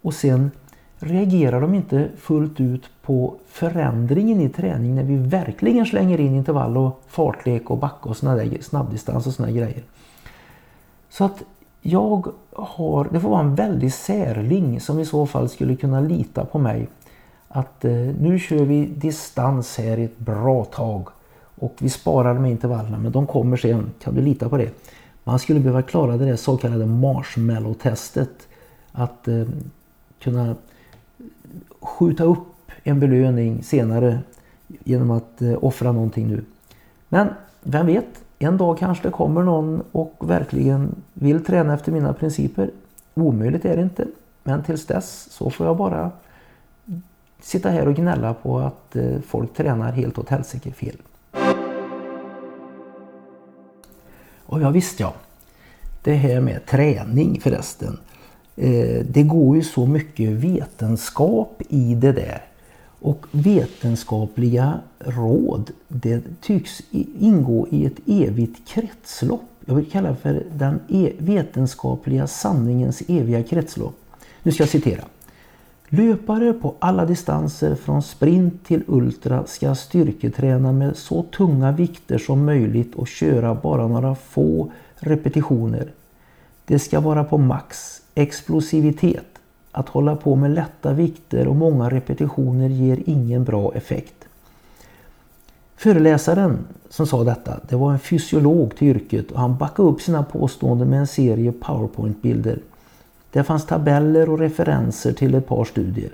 [0.02, 0.50] Och sen
[0.98, 6.76] reagerar de inte fullt ut på förändringen i träning när vi verkligen slänger in intervall
[6.76, 9.82] och fartlek och backa och såna där, snabbdistans och såna grejer.
[11.10, 11.42] Så att
[11.80, 16.44] jag har, det får vara en väldig särling som i så fall skulle kunna lita
[16.44, 16.88] på mig.
[17.48, 21.08] Att eh, nu kör vi distans här ett bra tag
[21.62, 24.70] och vi sparar med intervallerna men de kommer sen, kan du lita på det?
[25.24, 28.48] Man skulle behöva klara det där så kallade marshmallow-testet.
[28.92, 29.44] Att eh,
[30.18, 30.56] kunna
[31.80, 34.18] skjuta upp en belöning senare
[34.66, 36.44] genom att eh, offra någonting nu.
[37.08, 37.28] Men
[37.62, 42.70] vem vet, en dag kanske det kommer någon och verkligen vill träna efter mina principer.
[43.14, 44.06] Omöjligt är det inte.
[44.42, 46.10] Men tills dess så får jag bara
[47.40, 50.96] sitta här och gnälla på att eh, folk tränar helt åt helsike fel.
[54.52, 55.14] Och ja visst ja,
[56.02, 57.98] det här med träning förresten.
[58.56, 62.44] Eh, det går ju så mycket vetenskap i det där.
[63.00, 66.82] Och vetenskapliga råd, det tycks
[67.20, 69.44] ingå i ett evigt kretslopp.
[69.64, 73.94] Jag vill kalla det för den e, vetenskapliga sanningens eviga kretslopp.
[74.42, 75.04] Nu ska jag citera.
[75.94, 82.44] Löpare på alla distanser från sprint till ultra ska styrketräna med så tunga vikter som
[82.44, 85.92] möjligt och köra bara några få repetitioner.
[86.64, 89.26] Det ska vara på max explosivitet.
[89.72, 94.24] Att hålla på med lätta vikter och många repetitioner ger ingen bra effekt.
[95.76, 100.22] Föreläsaren som sa detta, det var en fysiolog till yrket och han backade upp sina
[100.22, 102.58] påståenden med en serie powerpoint-bilder.
[103.32, 106.10] Det fanns tabeller och referenser till ett par studier.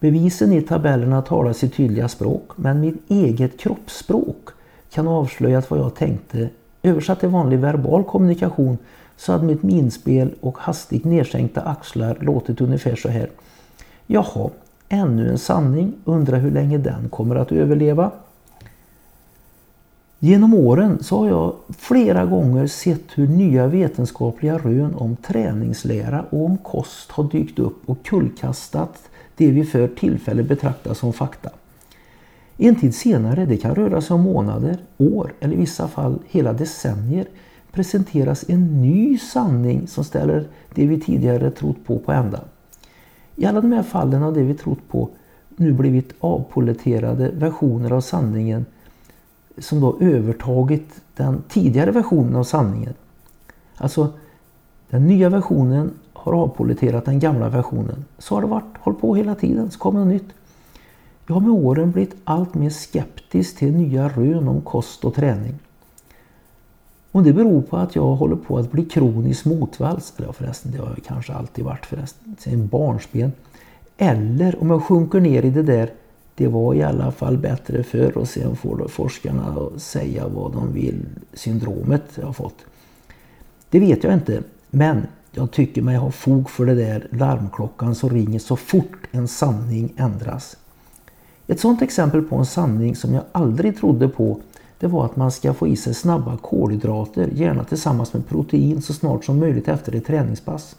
[0.00, 4.48] Bevisen i tabellerna talar sitt tydliga språk men mitt eget kroppsspråk
[4.90, 6.48] kan avslöja vad jag tänkte.
[6.82, 8.78] Översatt till vanlig verbal kommunikation
[9.16, 13.30] så hade mitt minspel och hastigt nedsänkta axlar låtit ungefär så här.
[14.06, 14.50] Jaha,
[14.88, 18.10] ännu en sanning, undrar hur länge den kommer att överleva.
[20.18, 26.44] Genom åren så har jag flera gånger sett hur nya vetenskapliga rön om träningslära och
[26.44, 31.50] om kost har dykt upp och kullkastat det vi för tillfället betraktar som fakta.
[32.56, 36.52] En tid senare, det kan röra sig om månader, år eller i vissa fall hela
[36.52, 37.26] decennier,
[37.72, 42.40] presenteras en ny sanning som ställer det vi tidigare trott på på ända.
[43.34, 45.08] I alla de här fallen har det vi trott på
[45.56, 48.66] nu blivit avpoleterade versioner av sanningen
[49.58, 52.94] som då övertagit den tidigare versionen av sanningen.
[53.76, 54.12] Alltså
[54.90, 58.04] den nya versionen har avpoliterat den gamla versionen.
[58.18, 60.28] Så har det varit, hållit på hela tiden, så kommer något nytt.
[61.26, 65.54] Jag har med åren blivit allt mer skeptisk till nya rön om kost och träning.
[67.12, 70.78] Och det beror på att jag håller på att bli kronisk motvalls, eller förresten det
[70.78, 73.32] har jag kanske alltid varit förresten, sen barnsben.
[73.96, 75.90] Eller om jag sjunker ner i det där,
[76.36, 81.06] det var i alla fall bättre förr och sen får forskarna säga vad de vill,
[81.32, 82.64] syndromet jag har fått.
[83.70, 88.10] Det vet jag inte, men jag tycker mig ha fog för det där larmklockan som
[88.10, 90.56] ringer så fort en sanning ändras.
[91.46, 94.40] Ett sådant exempel på en sanning som jag aldrig trodde på
[94.78, 98.92] det var att man ska få i sig snabba kolhydrater, gärna tillsammans med protein så
[98.92, 100.76] snart som möjligt efter ett träningspass.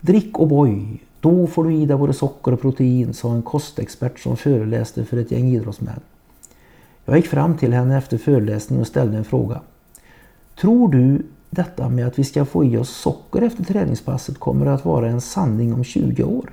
[0.00, 4.18] Drick och boj, då får du i dig både socker och protein, sa en kostexpert
[4.18, 6.00] som föreläste för ett gäng idrottsmän.
[7.04, 9.60] Jag gick fram till henne efter föreläsningen och ställde en fråga.
[10.60, 14.84] Tror du detta med att vi ska få i oss socker efter träningspasset kommer att
[14.84, 16.50] vara en sanning om 20 år?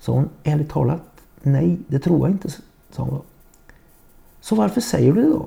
[0.00, 1.02] Så hon ärligt talat,
[1.42, 2.48] nej det tror jag inte,
[2.90, 3.20] sa hon.
[4.40, 5.46] Så varför säger du det då?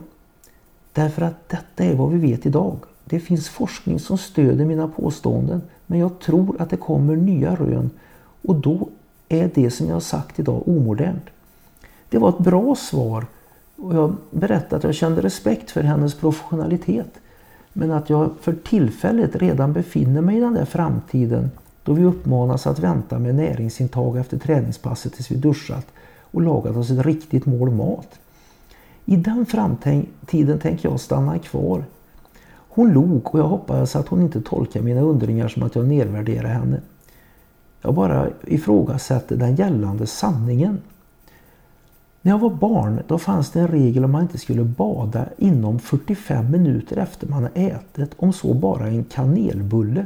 [0.94, 2.78] Därför att detta är vad vi vet idag.
[3.06, 7.90] Det finns forskning som stöder mina påståenden men jag tror att det kommer nya rön
[8.42, 8.90] och då
[9.30, 11.26] är det som jag har sagt idag omodernt.
[12.10, 13.26] Det var ett bra svar
[13.76, 17.20] och jag berättade att jag kände respekt för hennes professionalitet
[17.74, 21.52] men att jag för tillfället redan befinner mig i den där framtiden
[21.84, 25.88] då vi uppmanas att vänta med näringsintag efter träningspasset tills vi duschat
[26.22, 28.20] och lagat oss ett riktigt mål mat.
[29.06, 31.84] I den framtiden tänker jag stanna kvar.
[32.54, 36.48] Hon log och jag hoppades att hon inte tolkar mina undringar som att jag nedvärderar
[36.48, 36.82] henne.
[37.82, 40.78] Jag bara ifrågasätter den gällande sanningen.
[42.22, 45.80] När jag var barn då fanns det en regel om man inte skulle bada inom
[45.80, 50.06] 45 minuter efter man har ätit, om så bara en kanelbulle.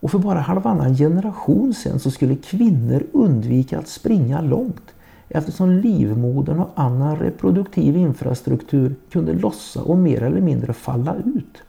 [0.00, 4.94] Och för bara halvannan generation sedan så skulle kvinnor undvika att springa långt
[5.28, 11.62] eftersom livmodern och annan reproduktiv infrastruktur kunde lossa och mer eller mindre falla ut.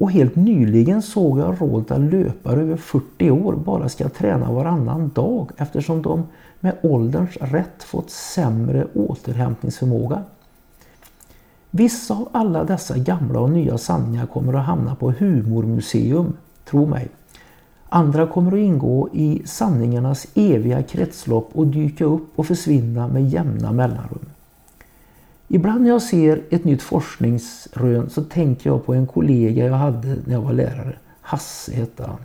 [0.00, 5.10] Och helt nyligen såg jag råd att löpare över 40 år bara ska träna varannan
[5.14, 6.22] dag eftersom de
[6.60, 10.22] med ålderns rätt fått sämre återhämtningsförmåga.
[11.70, 16.32] Vissa av alla dessa gamla och nya sanningar kommer att hamna på humormuseum,
[16.64, 17.08] tro mig.
[17.88, 23.72] Andra kommer att ingå i sanningarnas eviga kretslopp och dyka upp och försvinna med jämna
[23.72, 24.26] mellanrum.
[25.48, 30.08] Ibland när jag ser ett nytt forskningsrön så tänker jag på en kollega jag hade
[30.08, 30.96] när jag var lärare.
[31.20, 32.18] Hasse hette han.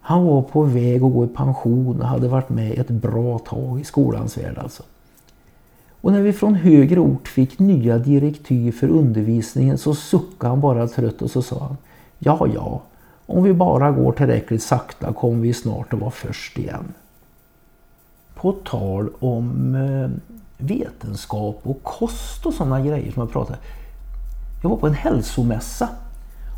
[0.00, 3.80] Han var på väg att gå i pension och hade varit med ett bra tag
[3.80, 4.82] i skolans värld alltså.
[6.00, 10.88] Och när vi från högre ort fick nya direktiv för undervisningen så suckade han bara
[10.88, 11.76] trött och så sa han
[12.18, 12.82] Ja, ja,
[13.26, 16.84] om vi bara går tillräckligt sakta kommer vi snart att vara först igen.
[18.34, 20.27] På tal om eh,
[20.58, 23.58] vetenskap och kost och sådana grejer som jag pratade.
[24.62, 25.88] Jag var på en hälsomässa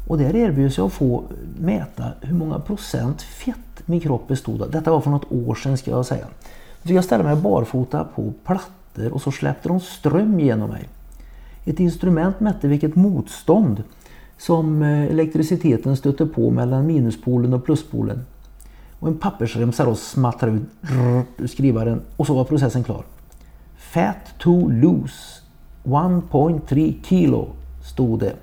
[0.09, 1.25] och där erbjöds jag att få
[1.59, 4.71] mäta hur många procent fett min kropp bestod av.
[4.71, 6.27] Detta var för något år sedan ska jag säga.
[6.85, 10.89] Så jag ställde mig barfota på plattor och så släppte de ström genom mig.
[11.65, 13.83] Ett instrument mätte vilket motstånd
[14.39, 18.25] som eh, elektriciteten stötte på mellan minuspolen och pluspolen.
[18.99, 20.63] Och en pappersremsa då smattrade ut
[21.37, 23.05] ur skrivaren och så var processen klar.
[23.91, 25.43] Fat to lose
[25.85, 27.49] 1.3 kilo
[27.83, 28.37] stod det.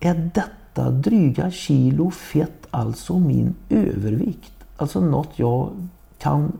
[0.00, 4.52] Är detta dryga kilo fett alltså min övervikt?
[4.76, 6.52] Alltså något jag kan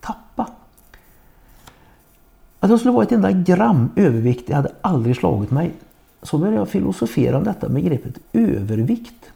[0.00, 0.48] tappa?
[2.60, 5.72] Att jag skulle vara ett enda gram överviktig hade aldrig slagit mig.
[6.22, 9.32] Så började jag filosofera om detta med begreppet övervikt.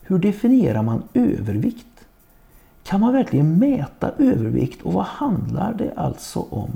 [0.00, 1.89] Hur definierar man övervikt?
[2.82, 6.70] Kan man verkligen mäta övervikt och vad handlar det alltså om?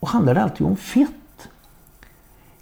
[0.00, 1.10] Och handlar det alltid om fett?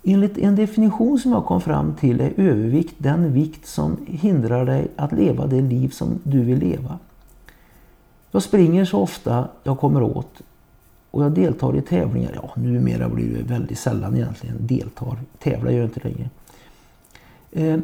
[0.02, 4.88] Enligt en definition som jag kom fram till är övervikt den vikt som hindrar dig
[4.96, 6.98] att leva det liv som du vill leva.
[8.30, 10.42] Jag springer så ofta jag kommer åt
[11.10, 12.32] och jag deltar i tävlingar.
[12.34, 15.16] Ja, numera blir det väldigt sällan egentligen deltar.
[15.38, 16.30] Tävlar gör jag inte längre.
[17.50, 17.80] Eh,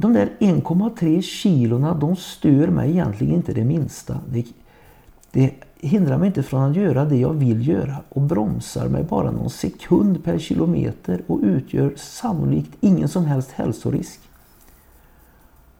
[0.00, 4.20] de där 1,3 kilona de stör mig egentligen inte det minsta.
[4.28, 4.44] Det,
[5.32, 9.30] det hindrar mig inte från att göra det jag vill göra och bromsar mig bara
[9.30, 14.20] någon sekund per kilometer och utgör sannolikt ingen som helst hälsorisk.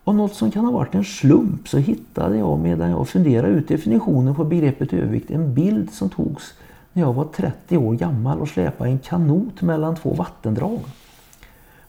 [0.05, 3.69] Och något som kan ha varit en slump så hittade jag medan jag funderade ut
[3.69, 6.55] definitionen på begreppet övervikt en bild som togs
[6.93, 10.81] när jag var 30 år gammal och släpade en kanot mellan två vattendrag.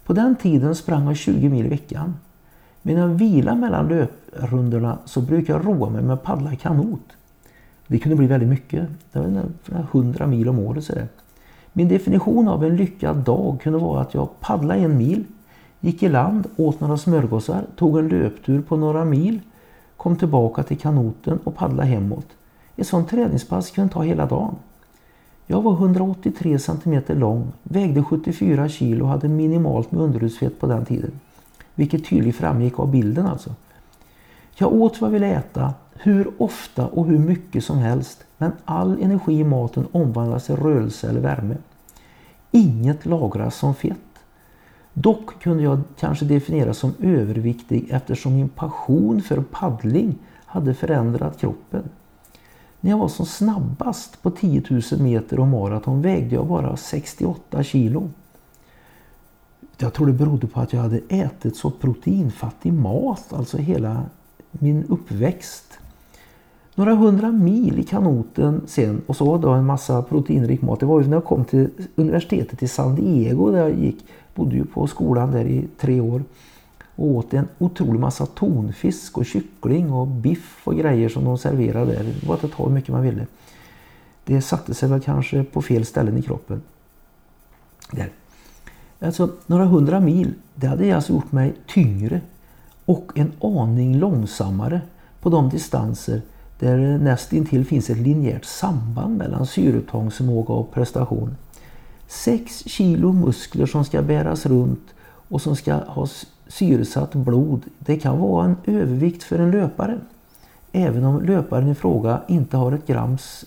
[0.10, 2.16] På den tiden sprang jag 20 mil i veckan.
[2.82, 7.02] Medan jag vilade mellan löprundorna så brukade jag roa mig med att paddla kanot.
[7.88, 8.88] Det kunde bli väldigt mycket.
[9.12, 9.20] Det
[9.66, 10.84] var 100 mil om året.
[10.84, 11.08] Så det.
[11.74, 15.24] Min definition av en lyckad dag kunde vara att jag paddlade en mil,
[15.80, 19.40] gick i land, åt några smörgåsar, tog en löptur på några mil,
[19.98, 22.28] kom tillbaka till kanoten och paddlade hemåt.
[22.76, 24.56] Ett sånt träningspass kunde ta hela dagen.
[25.52, 30.86] Jag var 183 cm lång, vägde 74 kg och hade minimalt med underhudsfett på den
[30.86, 31.12] tiden.
[31.76, 33.56] Vilket tydligt framgick av bilden alltså.
[34.56, 38.24] Jag åt vad jag ville äta, hur ofta och hur mycket som helst.
[38.38, 41.56] Men all energi i maten omvandlas till rörelse eller värme.
[42.52, 43.98] Inget lagras som fett.
[44.94, 51.84] Dock kunde jag kanske definieras som överviktig eftersom min passion för paddling hade förändrat kroppen.
[52.82, 57.64] När jag var som snabbast på 10 000 meter och maraton vägde jag bara 68
[57.64, 58.10] kilo.
[59.78, 64.04] Jag tror det berodde på att jag hade ätit så proteinfattig mat, alltså hela
[64.52, 65.80] min uppväxt.
[66.76, 70.80] Några hundra mil i kanoten sen och så då en massa proteinrik mat.
[70.80, 74.06] Det var ju när jag kom till universitetet i San Diego där jag gick.
[74.36, 76.24] Bodde ju på skolan där i tre år.
[77.00, 81.94] Och åt en otrolig massa tonfisk och kyckling och biff och grejer som de serverade
[81.94, 82.04] där.
[82.04, 83.28] Det var att ta hur mycket man ville.
[84.24, 86.62] Det satte sig väl kanske på fel ställen i kroppen.
[87.92, 88.10] Där.
[89.00, 92.22] Alltså några hundra mil, det hade alltså gjort mig tyngre
[92.86, 94.82] och en aning långsammare
[95.22, 96.22] på de distanser
[96.60, 101.36] där det nästintill finns ett linjärt samband mellan syreupptagningsförmåga och prestation.
[102.08, 106.08] 6 kilo muskler som ska bäras runt och som ska ha
[106.50, 110.00] syresatt blod, det kan vara en övervikt för en löpare.
[110.72, 113.46] Även om löparen i fråga inte har ett grams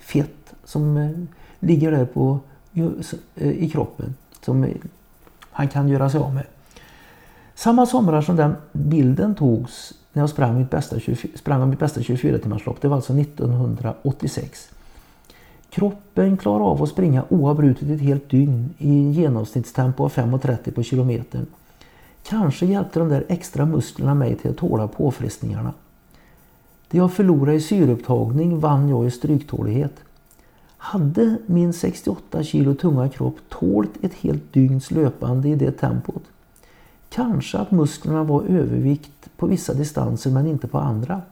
[0.00, 1.10] fett som eh,
[1.60, 2.38] ligger där på,
[3.34, 4.70] eh, i kroppen som eh,
[5.50, 6.46] han kan göra sig av med.
[7.54, 12.02] Samma somrar som den bilden togs när jag sprang mitt bästa, 20, sprang mitt bästa
[12.02, 14.70] 24 timmarslopp, det var alltså 1986.
[15.70, 21.46] Kroppen klarar av att springa oavbrutet ett helt dygn i genomsnittstempo av 5,30 på kilometern.
[22.30, 25.72] Kanske hjälpte de där extra musklerna mig till att tåla påfrestningarna.
[26.88, 29.92] Det jag förlorade i syreupptagning vann jag i stryktålighet.
[30.76, 36.22] Hade min 68 kilo tunga kropp tålt ett helt dygns löpande i det tempot?
[37.08, 41.22] Kanske att musklerna var övervikt på vissa distanser men inte på andra.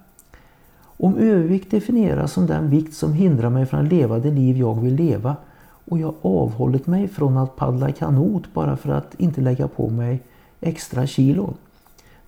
[0.80, 4.80] Om övervikt definieras som den vikt som hindrar mig från att leva det liv jag
[4.80, 5.36] vill leva
[5.84, 10.22] och jag avhållit mig från att paddla kanot bara för att inte lägga på mig
[10.60, 11.54] extra kilon.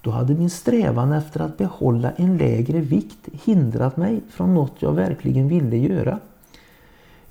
[0.00, 4.92] då hade min strävan efter att behålla en lägre vikt hindrat mig från något jag
[4.92, 6.18] verkligen ville göra.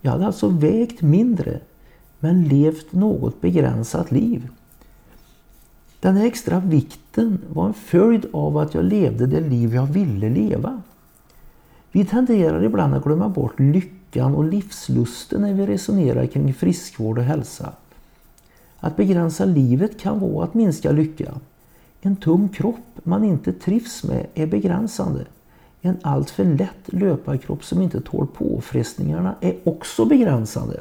[0.01, 1.59] Jag hade alltså vägt mindre
[2.19, 4.47] men levt något begränsat liv.
[5.99, 10.29] Den här extra vikten var en följd av att jag levde det liv jag ville
[10.29, 10.81] leva.
[11.91, 17.23] Vi tenderar ibland att glömma bort lyckan och livslusten när vi resonerar kring friskvård och
[17.23, 17.73] hälsa.
[18.79, 21.33] Att begränsa livet kan vara att minska lycka.
[22.01, 25.25] En tung kropp man inte trivs med är begränsande.
[25.81, 30.79] En alltför lätt löparkropp som inte tål påfrestningarna är också begränsande.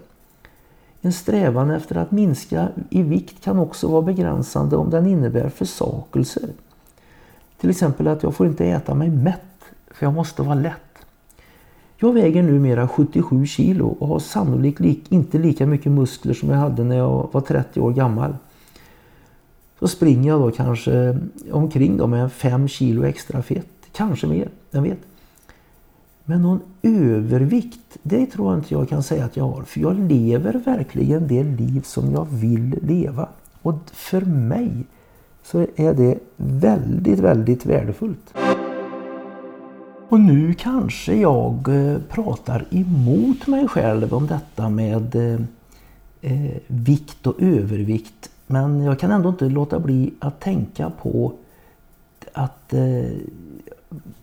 [1.01, 6.49] En strävan efter att minska i vikt kan också vara begränsande om den innebär försakelser.
[7.61, 9.41] Till exempel att jag får inte äta mig mätt
[9.91, 10.88] för jag måste vara lätt.
[12.01, 16.85] Jag väger numera 77 kilo och har sannolikt inte lika mycket muskler som jag hade
[16.85, 18.37] när jag var 30 år gammal.
[19.79, 21.19] Så springer jag då kanske
[21.51, 23.67] omkring då med 5 kilo extra fett.
[23.93, 24.99] Kanske mer, jag vet.
[26.25, 29.63] Men någon övervikt, det tror jag inte jag kan säga att jag har.
[29.63, 33.29] För jag lever verkligen det liv som jag vill leva.
[33.63, 34.87] Och för mig
[35.43, 38.35] så är det väldigt, väldigt värdefullt.
[40.11, 45.41] Och nu kanske jag eh, pratar emot mig själv om detta med eh,
[46.21, 48.31] eh, vikt och övervikt.
[48.47, 51.33] Men jag kan ändå inte låta bli att tänka på
[52.33, 53.11] att eh,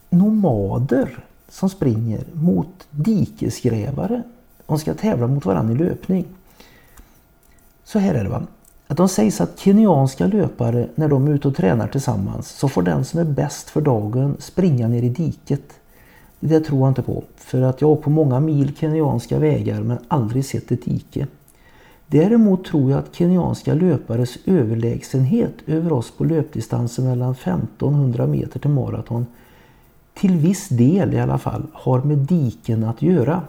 [0.09, 4.23] nomader som springer mot dikesgrävare.
[4.65, 6.25] De ska tävla mot varandra i löpning.
[7.83, 8.43] Så här är det va.
[8.87, 12.81] Att de sägs att kenyanska löpare när de är ute och tränar tillsammans så får
[12.81, 15.73] den som är bäst för dagen springa ner i diket.
[16.39, 17.23] Det tror jag inte på.
[17.35, 21.27] För att jag har på många mil kenyanska vägar men aldrig sett ett dike.
[22.07, 28.69] Däremot tror jag att kenyanska löpares överlägsenhet över oss på löpdistansen mellan 1500 meter till
[28.69, 29.25] maraton
[30.13, 33.41] till viss del i alla fall har med diken att göra.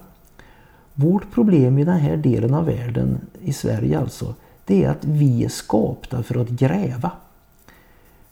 [0.95, 4.34] Vårt problem i den här delen av världen, i Sverige alltså,
[4.67, 7.11] det är att vi är skapta för att gräva.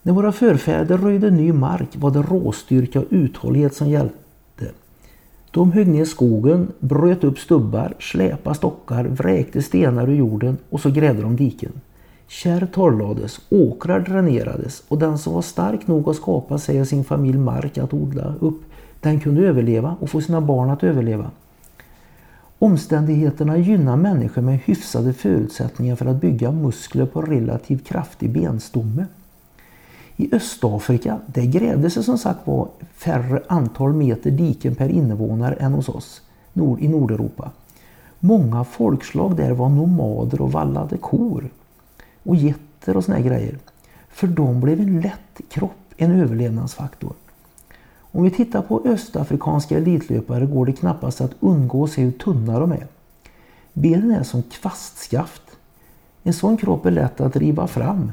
[0.03, 4.15] När våra förfäder röjde ny mark var det råstyrka och uthållighet som gällde.
[5.51, 10.91] De högg ner skogen, bröt upp stubbar, släpade stockar, vräkte stenar ur jorden och så
[10.91, 11.73] grävde de diken.
[12.29, 17.05] Kärr torrlades, åkrar dränerades och den som var stark nog att skapa sig och sin
[17.05, 18.63] familj mark att odla upp,
[19.01, 21.31] den kunde överleva och få sina barn att överleva.
[22.65, 29.07] Omständigheterna gynnar människor med hyfsade förutsättningar för att bygga muskler på relativt kraftig benstomme.
[30.17, 35.73] I Östafrika där grävdes det som sagt var färre antal meter diken per invånare än
[35.73, 36.23] hos oss
[36.79, 37.51] i Nordeuropa.
[38.21, 41.51] Många folkslag där var nomader och vallade kor
[42.23, 43.59] och getter och såna grejer.
[44.09, 47.13] För dem blev en lätt kropp en överlevnadsfaktor.
[48.15, 52.59] Om vi tittar på östafrikanska elitlöpare går det knappast att undgå att se hur tunna
[52.59, 52.87] de är.
[53.73, 55.43] Benen är som kvastskaft.
[56.23, 58.13] En sån kropp är lätt att riva fram.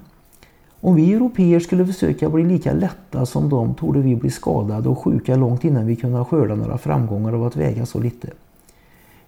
[0.79, 4.99] Om vi europeer skulle försöka bli lika lätta som de torde vi bli skadade och
[4.99, 8.29] sjuka långt innan vi kunde skörda några framgångar av att väga så lite.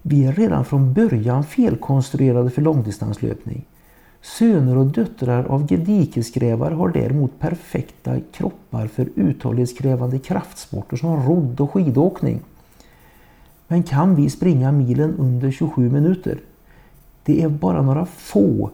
[0.02, 3.64] Vi är redan från början felkonstruerade för långdistanslöpning.
[4.24, 11.70] Söner och döttrar av dikesgrävare har däremot perfekta kroppar för uthållighetskrävande kraftsporter som rodd och
[11.70, 12.40] skidåkning.
[13.68, 16.38] Men kan vi springa milen under 27 minuter?
[17.24, 18.70] Det är bara några få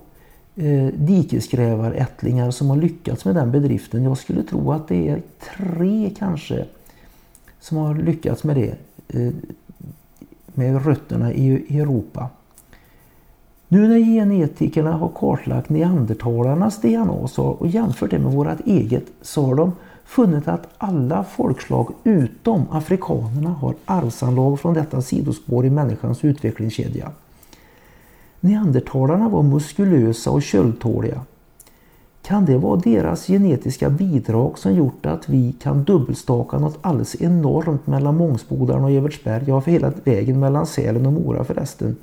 [0.56, 4.04] eh, dikesgrävarättlingar som har lyckats med den bedriften.
[4.04, 5.22] Jag skulle tro att det är
[5.56, 6.64] tre kanske
[7.60, 8.74] som har lyckats med det
[9.08, 9.32] eh,
[10.46, 12.30] med rötterna i Europa.
[13.72, 19.54] Nu när genetikerna har kartlagt neandertalarnas DNA och jämfört det med vårt eget så har
[19.54, 19.72] de
[20.04, 27.10] funnit att alla folkslag utom afrikanerna har arvsanlag från detta sidospår i människans utvecklingskedja.
[28.40, 31.20] Neandertalarna var muskulösa och köldtåliga.
[32.22, 37.86] Kan det vara deras genetiska bidrag som gjort att vi kan dubbelstaka något alldeles enormt
[37.86, 41.96] mellan Mångsbodarna och Evertsberg, ja för hela vägen mellan Sälen och Mora förresten,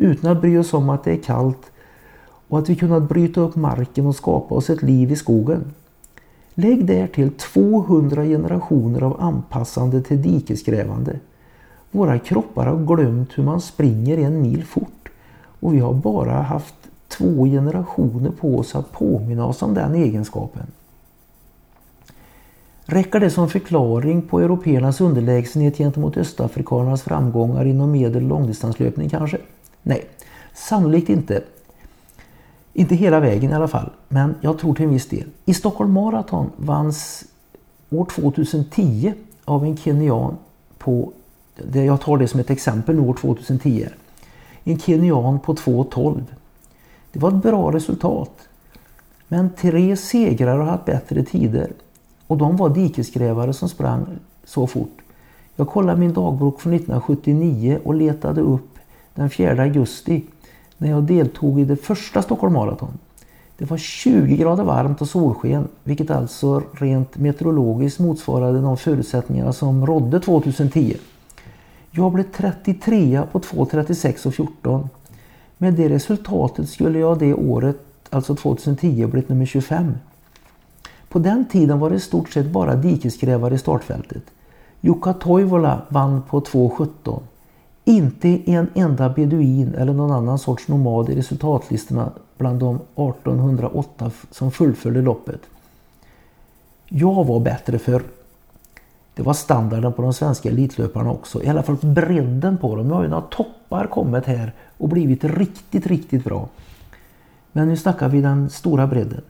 [0.00, 1.70] utan att bry oss om att det är kallt
[2.48, 5.74] och att vi kunnat bryta upp marken och skapa oss ett liv i skogen.
[6.54, 11.16] Lägg därtill 200 generationer av anpassande till dikesgrävande.
[11.90, 15.08] Våra kroppar har glömt hur man springer en mil fort
[15.60, 16.74] och vi har bara haft
[17.08, 20.66] två generationer på oss att påminna oss om den egenskapen.
[22.84, 29.38] Räcker det som förklaring på européernas underlägsenhet gentemot östafrikanernas framgångar inom medel och långdistanslöpning kanske?
[29.82, 30.08] Nej,
[30.54, 31.42] sannolikt inte.
[32.72, 35.26] Inte hela vägen i alla fall, men jag tror till en viss del.
[35.44, 37.24] I Stockholm Marathon vanns
[37.90, 39.14] år 2010
[39.44, 40.36] av en kenyan
[40.78, 41.12] på,
[41.72, 43.86] jag tar det som ett exempel nu år 2010,
[44.64, 46.22] en kenyan på 2.12.
[47.12, 48.48] Det var ett bra resultat.
[49.28, 51.72] Men tre segrar har haft bättre tider
[52.26, 54.06] och de var dikesgrävare som sprang
[54.44, 54.98] så fort.
[55.56, 58.69] Jag kollade min dagbok från 1979 och letade upp
[59.14, 60.24] den 4 augusti
[60.78, 62.98] när jag deltog i det första Stockholm Marathon.
[63.58, 69.86] Det var 20 grader varmt och solsken, vilket alltså rent meteorologiskt motsvarade de förutsättningar som
[69.86, 70.96] rådde 2010.
[71.90, 74.88] Jag blev 33 på 2.36 och 14.
[75.58, 77.76] Med det resultatet skulle jag det året,
[78.10, 79.94] alltså 2010, blivit nummer 25.
[81.08, 84.22] På den tiden var det i stort sett bara dikesgrävare i startfältet.
[84.80, 87.20] Jukka Toivola vann på 2.17.
[87.84, 94.50] Inte en enda beduin eller någon annan sorts nomad i resultatlistorna bland de 1808 som
[94.50, 95.40] fullföljde loppet.
[96.88, 98.02] Jag var bättre för
[99.14, 101.42] det var standarden på de svenska elitlöparna också.
[101.42, 102.88] I alla fall bredden på dem.
[102.88, 106.48] Nu har ju några toppar kommit här och blivit riktigt, riktigt bra.
[107.52, 109.20] Men nu snackar vi den stora bredden.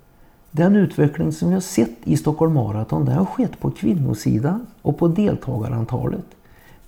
[0.51, 4.98] Den utveckling som vi har sett i Stockholm Marathon den har skett på kvinnosidan och
[4.98, 6.24] på deltagarantalet.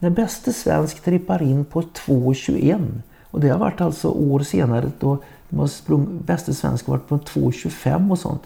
[0.03, 2.89] När bäste svensk trippar in på 2.21
[3.25, 5.19] och det har varit alltså år senare då
[6.25, 8.43] bäste svensk varit på 2.25 och sånt.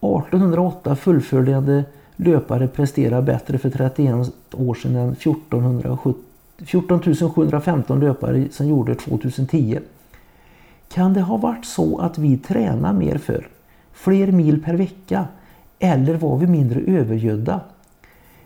[0.00, 1.84] 1808 fullföljande
[2.16, 6.31] löpare presterar bättre för 31 år sedan än 1470
[6.64, 9.78] 14 715 löpare som gjorde 2010.
[10.88, 13.48] Kan det ha varit så att vi tränar mer för
[13.92, 15.26] fler mil per vecka
[15.78, 17.60] eller var vi mindre övergödda?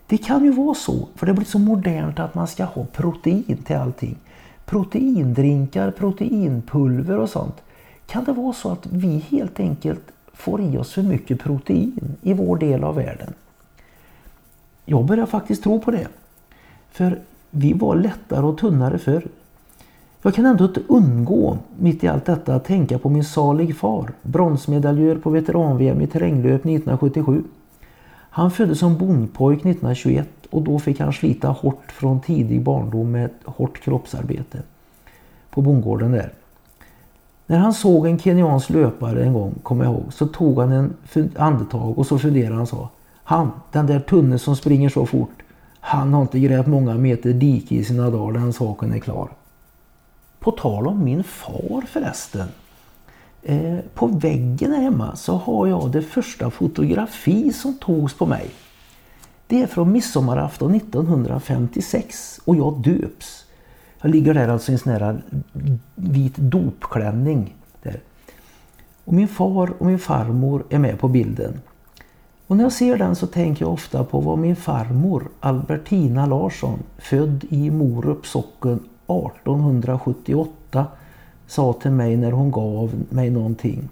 [0.06, 3.58] Det kan ju vara så, för det blir så modernt att man ska ha protein
[3.66, 4.16] till allting.
[4.64, 7.62] Proteindrinkar, proteinpulver och sånt.
[8.06, 12.32] Kan det vara så att vi helt enkelt får i oss för mycket protein i
[12.32, 13.32] vår del av världen?
[14.84, 16.08] Jag börjar faktiskt tro på det.
[16.90, 17.18] För
[17.56, 19.26] vi var lättare och tunnare förr.
[20.22, 24.12] Jag kan ändå inte undgå, mitt i allt detta, att tänka på min salig far,
[24.22, 27.44] bronsmedaljör på veteran-VM i terränglöp 1977.
[28.10, 33.24] Han föddes som bondpojk 1921 och då fick han slita hårt från tidig barndom med
[33.24, 34.58] ett hårt kroppsarbete
[35.50, 36.32] på bondgården där.
[37.46, 40.94] När han såg en kenyansk löpare en gång, kommer jag ihåg, så tog han en
[41.36, 42.88] andetag och så funderade han och sa
[43.24, 45.42] Han, den där tunne som springer så fort,
[45.86, 49.28] han har inte grävt många meter dike i sina dagar, den saken är klar.
[50.38, 52.48] På tal om min far förresten.
[53.42, 58.50] Eh, på väggen här hemma så har jag det första fotografi som togs på mig.
[59.46, 63.44] Det är från midsommarafton 1956 och jag döps.
[64.00, 65.22] Jag ligger där alltså i en sån här
[65.94, 67.54] vit dopklänning.
[67.82, 68.00] Där.
[69.04, 71.60] Och min far och min farmor är med på bilden.
[72.46, 76.78] Och när jag ser den så tänker jag ofta på vad min farmor Albertina Larsson,
[76.98, 80.86] född i Morup socken 1878,
[81.46, 83.88] sa till mig när hon gav mig någonting.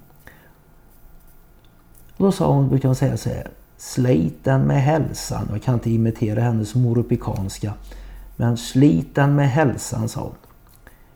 [2.16, 5.48] Och då sa hon, brukar hon säga så här, slit den med hälsan.
[5.52, 7.72] Jag kan inte imitera hennes morupikanska.
[8.36, 10.34] Men slit den med hälsan, sa hon.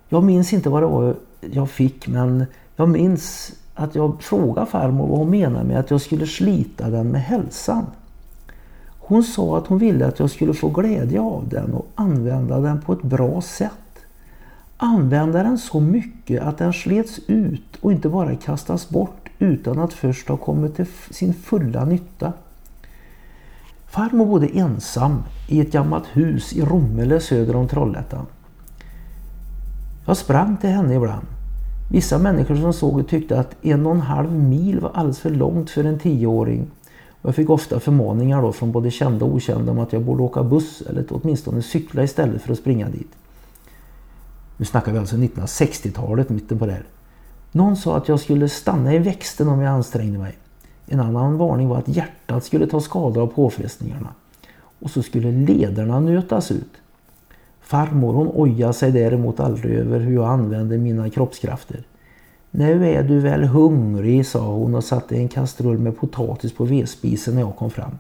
[0.09, 5.07] Jag minns inte vad det var jag fick men jag minns att jag frågade farmor
[5.07, 7.87] vad hon menade med att jag skulle slita den med hälsan.
[8.99, 12.81] Hon sa att hon ville att jag skulle få glädje av den och använda den
[12.81, 13.73] på ett bra sätt.
[14.77, 19.93] Använda den så mycket att den slets ut och inte bara kastas bort utan att
[19.93, 22.33] först ha kommit till sin fulla nytta.
[23.87, 28.27] Farmor bodde ensam i ett gammalt hus i Rommele söder om Trollhättan.
[30.07, 31.38] Jag sprang till henne ibland.
[31.91, 35.31] Vissa människor som såg det tyckte att en och en halv mil var alldeles för
[35.31, 36.71] långt för en tioåring.
[37.23, 40.23] Och jag fick ofta förmaningar då från både kända och okända om att jag borde
[40.23, 43.11] åka buss eller åtminstone cykla istället för att springa dit.
[44.57, 46.85] Nu snackar vi alltså 1960-talet, mitten på det här.
[47.53, 50.37] Någon sa att jag skulle stanna i växten om jag ansträngde mig.
[50.87, 54.09] En annan varning var att hjärtat skulle ta skada av påfrestningarna.
[54.79, 56.73] Och så skulle lederna nötas ut.
[57.69, 61.83] Farmor hon ojade sig däremot aldrig över hur jag använde mina kroppskrafter.
[62.51, 67.35] Nu är du väl hungrig, sa hon och satte en kastrull med potatis på vedspisen
[67.35, 67.99] när jag kom fram.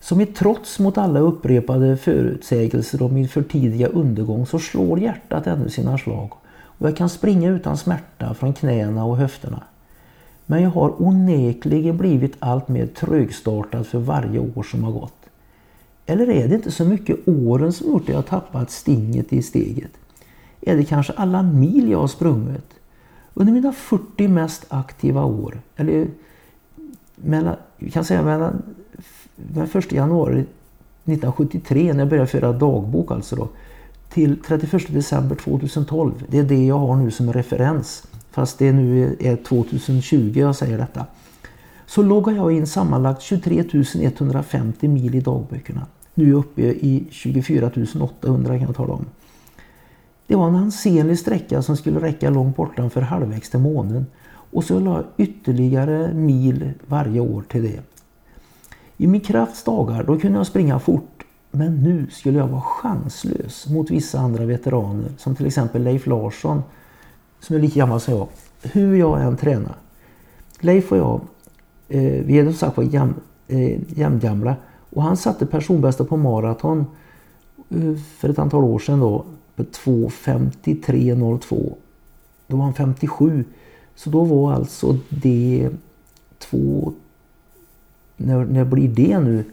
[0.00, 5.68] Som i trots mot alla upprepade förutsägelser om min förtidiga undergång så slår hjärtat ännu
[5.68, 6.32] sina slag.
[6.78, 9.62] och jag kan springa utan smärta från knäna och höfterna.
[10.46, 15.23] Men jag har onekligen blivit allt mer trögstartad för varje år som har gått.
[16.06, 19.90] Eller är det inte så mycket åren som gjort att jag tappat stinget i steget?
[20.60, 22.74] Är det kanske alla mil jag har sprungit?
[23.34, 26.06] Under mina 40 mest aktiva år, eller
[27.16, 28.62] mellan, vi kan säga mellan
[29.36, 33.48] den 1 januari 1973 när jag började föra dagbok alltså då,
[34.08, 36.12] till 31 december 2012.
[36.28, 38.06] Det är det jag har nu som referens.
[38.30, 41.06] Fast det nu är 2020 jag säger detta.
[41.94, 43.64] Så loggar jag in sammanlagt 23
[44.02, 45.86] 150 mil i dagböckerna.
[46.14, 47.70] Nu är jag uppe i 24
[48.00, 49.06] 800 kan jag tala om.
[50.26, 54.06] Det var en ansenlig sträcka som skulle räcka långt bortanför halvvägs till månen.
[54.26, 57.80] Och så la jag ytterligare mil varje år till det.
[58.96, 61.24] I min krafts dagar då kunde jag springa fort.
[61.50, 65.12] Men nu skulle jag vara chanslös mot vissa andra veteraner.
[65.18, 66.62] Som till exempel Leif Larsson.
[67.40, 68.28] Som är lika gammal som jag.
[68.62, 69.74] Hur jag än tränar.
[70.60, 71.20] Leif och jag,
[71.88, 73.14] Eh, vi är som sagt var jäm,
[73.48, 74.56] eh, jämngamla.
[74.90, 76.86] Och han satte personbästa på maraton
[77.70, 79.24] eh, för ett antal år sedan då
[79.56, 81.74] på 2.53.02.
[82.46, 83.44] Då var han 57.
[83.94, 85.70] Så då var alltså det
[86.38, 86.92] två...
[88.16, 89.44] När, när blir det nu?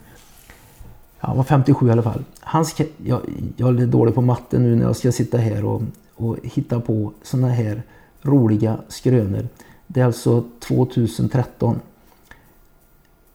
[1.20, 2.24] Ja, han var 57 i alla fall.
[2.40, 3.20] Han ska, jag,
[3.58, 5.82] jag är dålig på matte nu när jag ska sitta här och,
[6.16, 7.84] och hitta på sådana här
[8.22, 9.48] roliga skrönor.
[9.88, 11.80] Det är alltså 2013.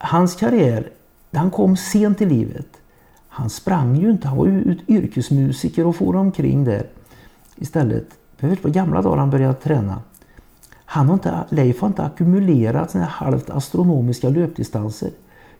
[0.07, 0.91] Hans karriär,
[1.33, 2.69] han kom sent i livet.
[3.29, 6.87] Han sprang ju inte, han var ju yrkesmusiker och for omkring där
[7.57, 8.07] istället.
[8.41, 10.03] Det var på gamla dagar han började träna.
[10.75, 15.11] Han har inte, Leif har inte ackumulerat sina halvt astronomiska löpdistanser.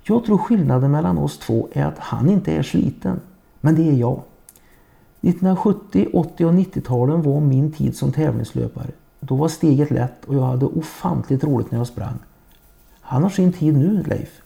[0.03, 3.21] Jag tror skillnaden mellan oss två är att han inte är sliten.
[3.61, 4.21] Men det är jag.
[5.21, 8.91] 1970, 80 och 90-talen var min tid som tävlingslöpare.
[9.21, 12.19] Då var steget lätt och jag hade ofantligt roligt när jag sprang.
[13.09, 14.41] Han har sin tid nu, Leif.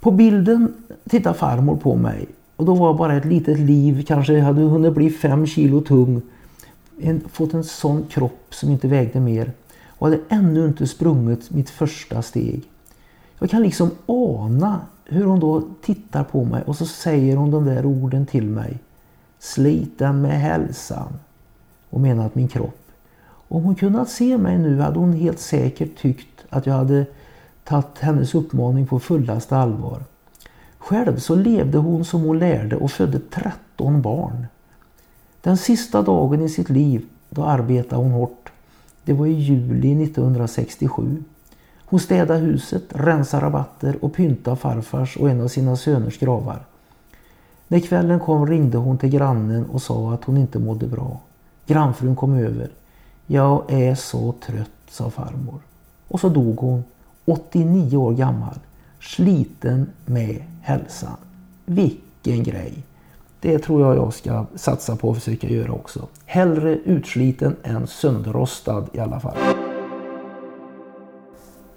[0.00, 0.74] På bilden
[1.08, 2.26] tittar farmor på mig
[2.56, 6.22] och då var jag bara ett litet liv, kanske hade hunnit bli fem kilo tung.
[7.00, 9.52] En, fått en sån kropp som inte vägde mer
[9.86, 12.62] och hade ännu inte sprungit mitt första steg.
[13.38, 17.64] Jag kan liksom ana hur hon då tittar på mig och så säger hon de
[17.64, 18.78] där orden till mig.
[19.38, 21.12] Slit den med hälsan.
[21.90, 22.82] Och menat min kropp.
[23.24, 27.06] Om hon kunnat se mig nu hade hon helt säkert tyckt att jag hade
[27.64, 30.02] tagit hennes uppmaning på fullaste allvar.
[30.78, 34.46] Själv så levde hon som hon lärde och födde 13 barn.
[35.40, 38.52] Den sista dagen i sitt liv då arbetade hon hårt.
[39.04, 41.24] Det var i juli 1967.
[41.84, 46.62] Hon städade huset, rensade rabatter och pyntade farfars och en av sina söners gravar.
[47.68, 51.20] När kvällen kom ringde hon till grannen och sa att hon inte mådde bra.
[51.66, 52.70] Grannfrun kom över.
[53.26, 55.60] Jag är så trött, sa farmor.
[56.08, 56.84] Och så dog hon
[57.24, 58.58] 89 år gammal,
[59.00, 61.16] sliten med hälsan.
[61.66, 62.84] Vilken grej!
[63.40, 66.08] Det tror jag jag ska satsa på att försöka göra också.
[66.24, 69.36] Hellre utsliten än sönderrostad i alla fall.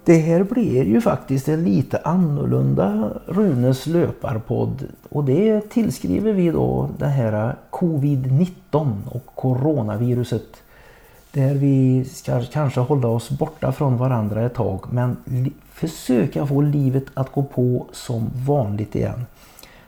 [0.04, 6.90] Det här blir ju faktiskt en lite annorlunda Runes löparpodd och det tillskriver vi då
[6.98, 10.62] det här covid-19 och coronaviruset
[11.36, 15.16] där vi ska kanske hålla oss borta från varandra ett tag men
[15.72, 19.26] försöka få livet att gå på som vanligt igen.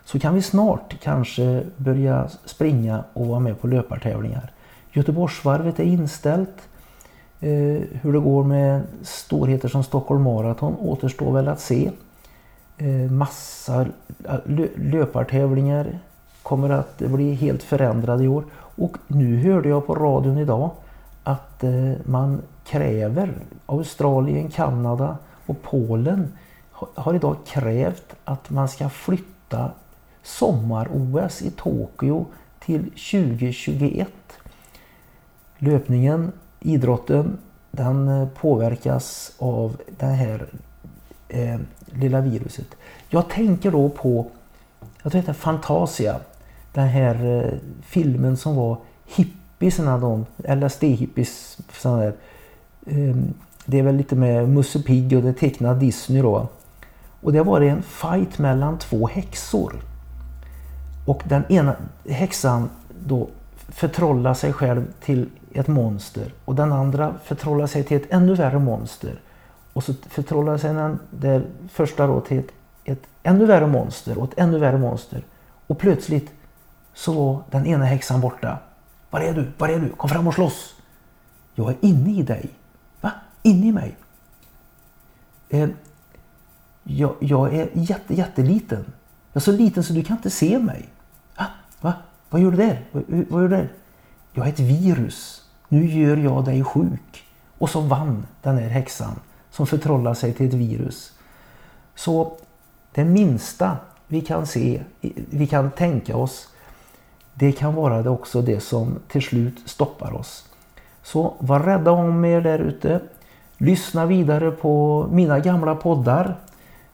[0.04, 4.52] Så kan vi snart kanske börja springa och vara med på löpartävlingar.
[4.92, 6.68] Göteborgsvarvet är inställt.
[7.40, 11.90] Eh, hur det går med storheter som Stockholm Marathon återstår väl att se.
[12.78, 13.86] Eh, massa
[14.76, 15.98] löpartävlingar
[16.42, 18.44] kommer att bli helt förändrade i år.
[18.54, 20.70] Och nu hörde jag på radion idag
[21.28, 23.34] att eh, man kräver,
[23.66, 26.32] Australien, Kanada och Polen
[26.70, 29.70] har idag krävt att man ska flytta
[30.22, 32.26] sommar-OS i Tokyo
[32.58, 34.08] till 2021.
[35.58, 37.38] Löpningen, idrotten,
[37.70, 40.46] den eh, påverkas av det här
[41.28, 42.76] eh, lilla viruset.
[43.08, 44.26] Jag tänker då på,
[45.02, 46.20] jag tror det heter Fantasia,
[46.72, 47.52] den här eh,
[47.82, 52.12] filmen som var hipp hippisarna de LSD-hippies, där,
[52.86, 53.34] ehm,
[53.64, 56.48] det är väl lite med Musse Pigg och det tecknar Disney då.
[57.20, 59.74] Och det var en fight mellan två häxor.
[61.06, 61.76] Och den ena
[62.08, 62.70] häxan
[63.06, 63.28] då
[63.68, 68.58] förtrollar sig själv till ett monster och den andra förtrollar sig till ett ännu värre
[68.58, 69.20] monster.
[69.72, 71.42] Och så förtrollar sig den där
[71.72, 72.50] första då till ett,
[72.84, 75.22] ett ännu värre monster och ett ännu värre monster.
[75.66, 76.30] Och plötsligt
[76.94, 78.58] så var den ena häxan borta.
[79.10, 79.52] Var är du?
[79.58, 79.88] Var är du?
[79.88, 80.74] Kom fram och slåss!
[81.54, 82.50] Jag är inne i dig.
[83.00, 83.12] Va?
[83.42, 83.96] Inne i mig?
[85.48, 85.68] Eh,
[86.82, 88.84] jag, jag, är jätte, jätteliten.
[89.32, 90.88] Jag är så liten så du kan inte se mig.
[91.36, 91.46] Va?
[91.80, 91.94] Va?
[92.30, 92.84] Vad gör du där?
[92.92, 93.72] Vad, vad gör du där?
[94.32, 95.42] Jag är ett virus.
[95.68, 97.24] Nu gör jag dig sjuk.
[97.58, 101.12] Och så vann den här häxan som förtrollar sig till ett virus.
[101.94, 102.36] Så
[102.92, 104.82] det minsta vi kan se,
[105.30, 106.48] vi kan tänka oss,
[107.38, 110.48] det kan vara det också det som till slut stoppar oss.
[111.02, 113.00] Så var rädda om er där ute.
[113.58, 116.36] Lyssna vidare på mina gamla poddar.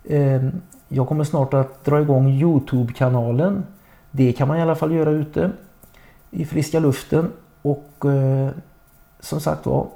[0.09, 3.65] Ehm, jag kommer snart att dra igång Youtube-kanalen.
[4.11, 5.51] Det kan man i alla fall göra ute
[6.31, 7.33] i friska luften.
[7.63, 8.51] Och eh,
[9.21, 9.87] som sagt var,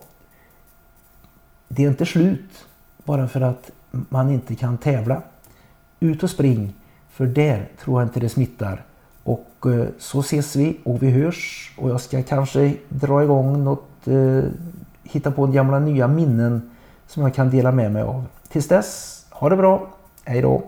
[1.68, 2.66] det är inte slut
[3.04, 5.22] bara för att man inte kan tävla.
[6.00, 6.74] Ut och spring,
[7.10, 8.87] för där tror jag inte det smittar.
[9.28, 14.08] Och eh, så ses vi och vi hörs och jag ska kanske dra igång något,
[14.08, 14.44] eh,
[15.02, 16.70] hitta på gamla nya minnen
[17.06, 18.24] som jag kan dela med mig av.
[18.48, 19.88] Tills dess, ha det bra,
[20.24, 20.62] hej då!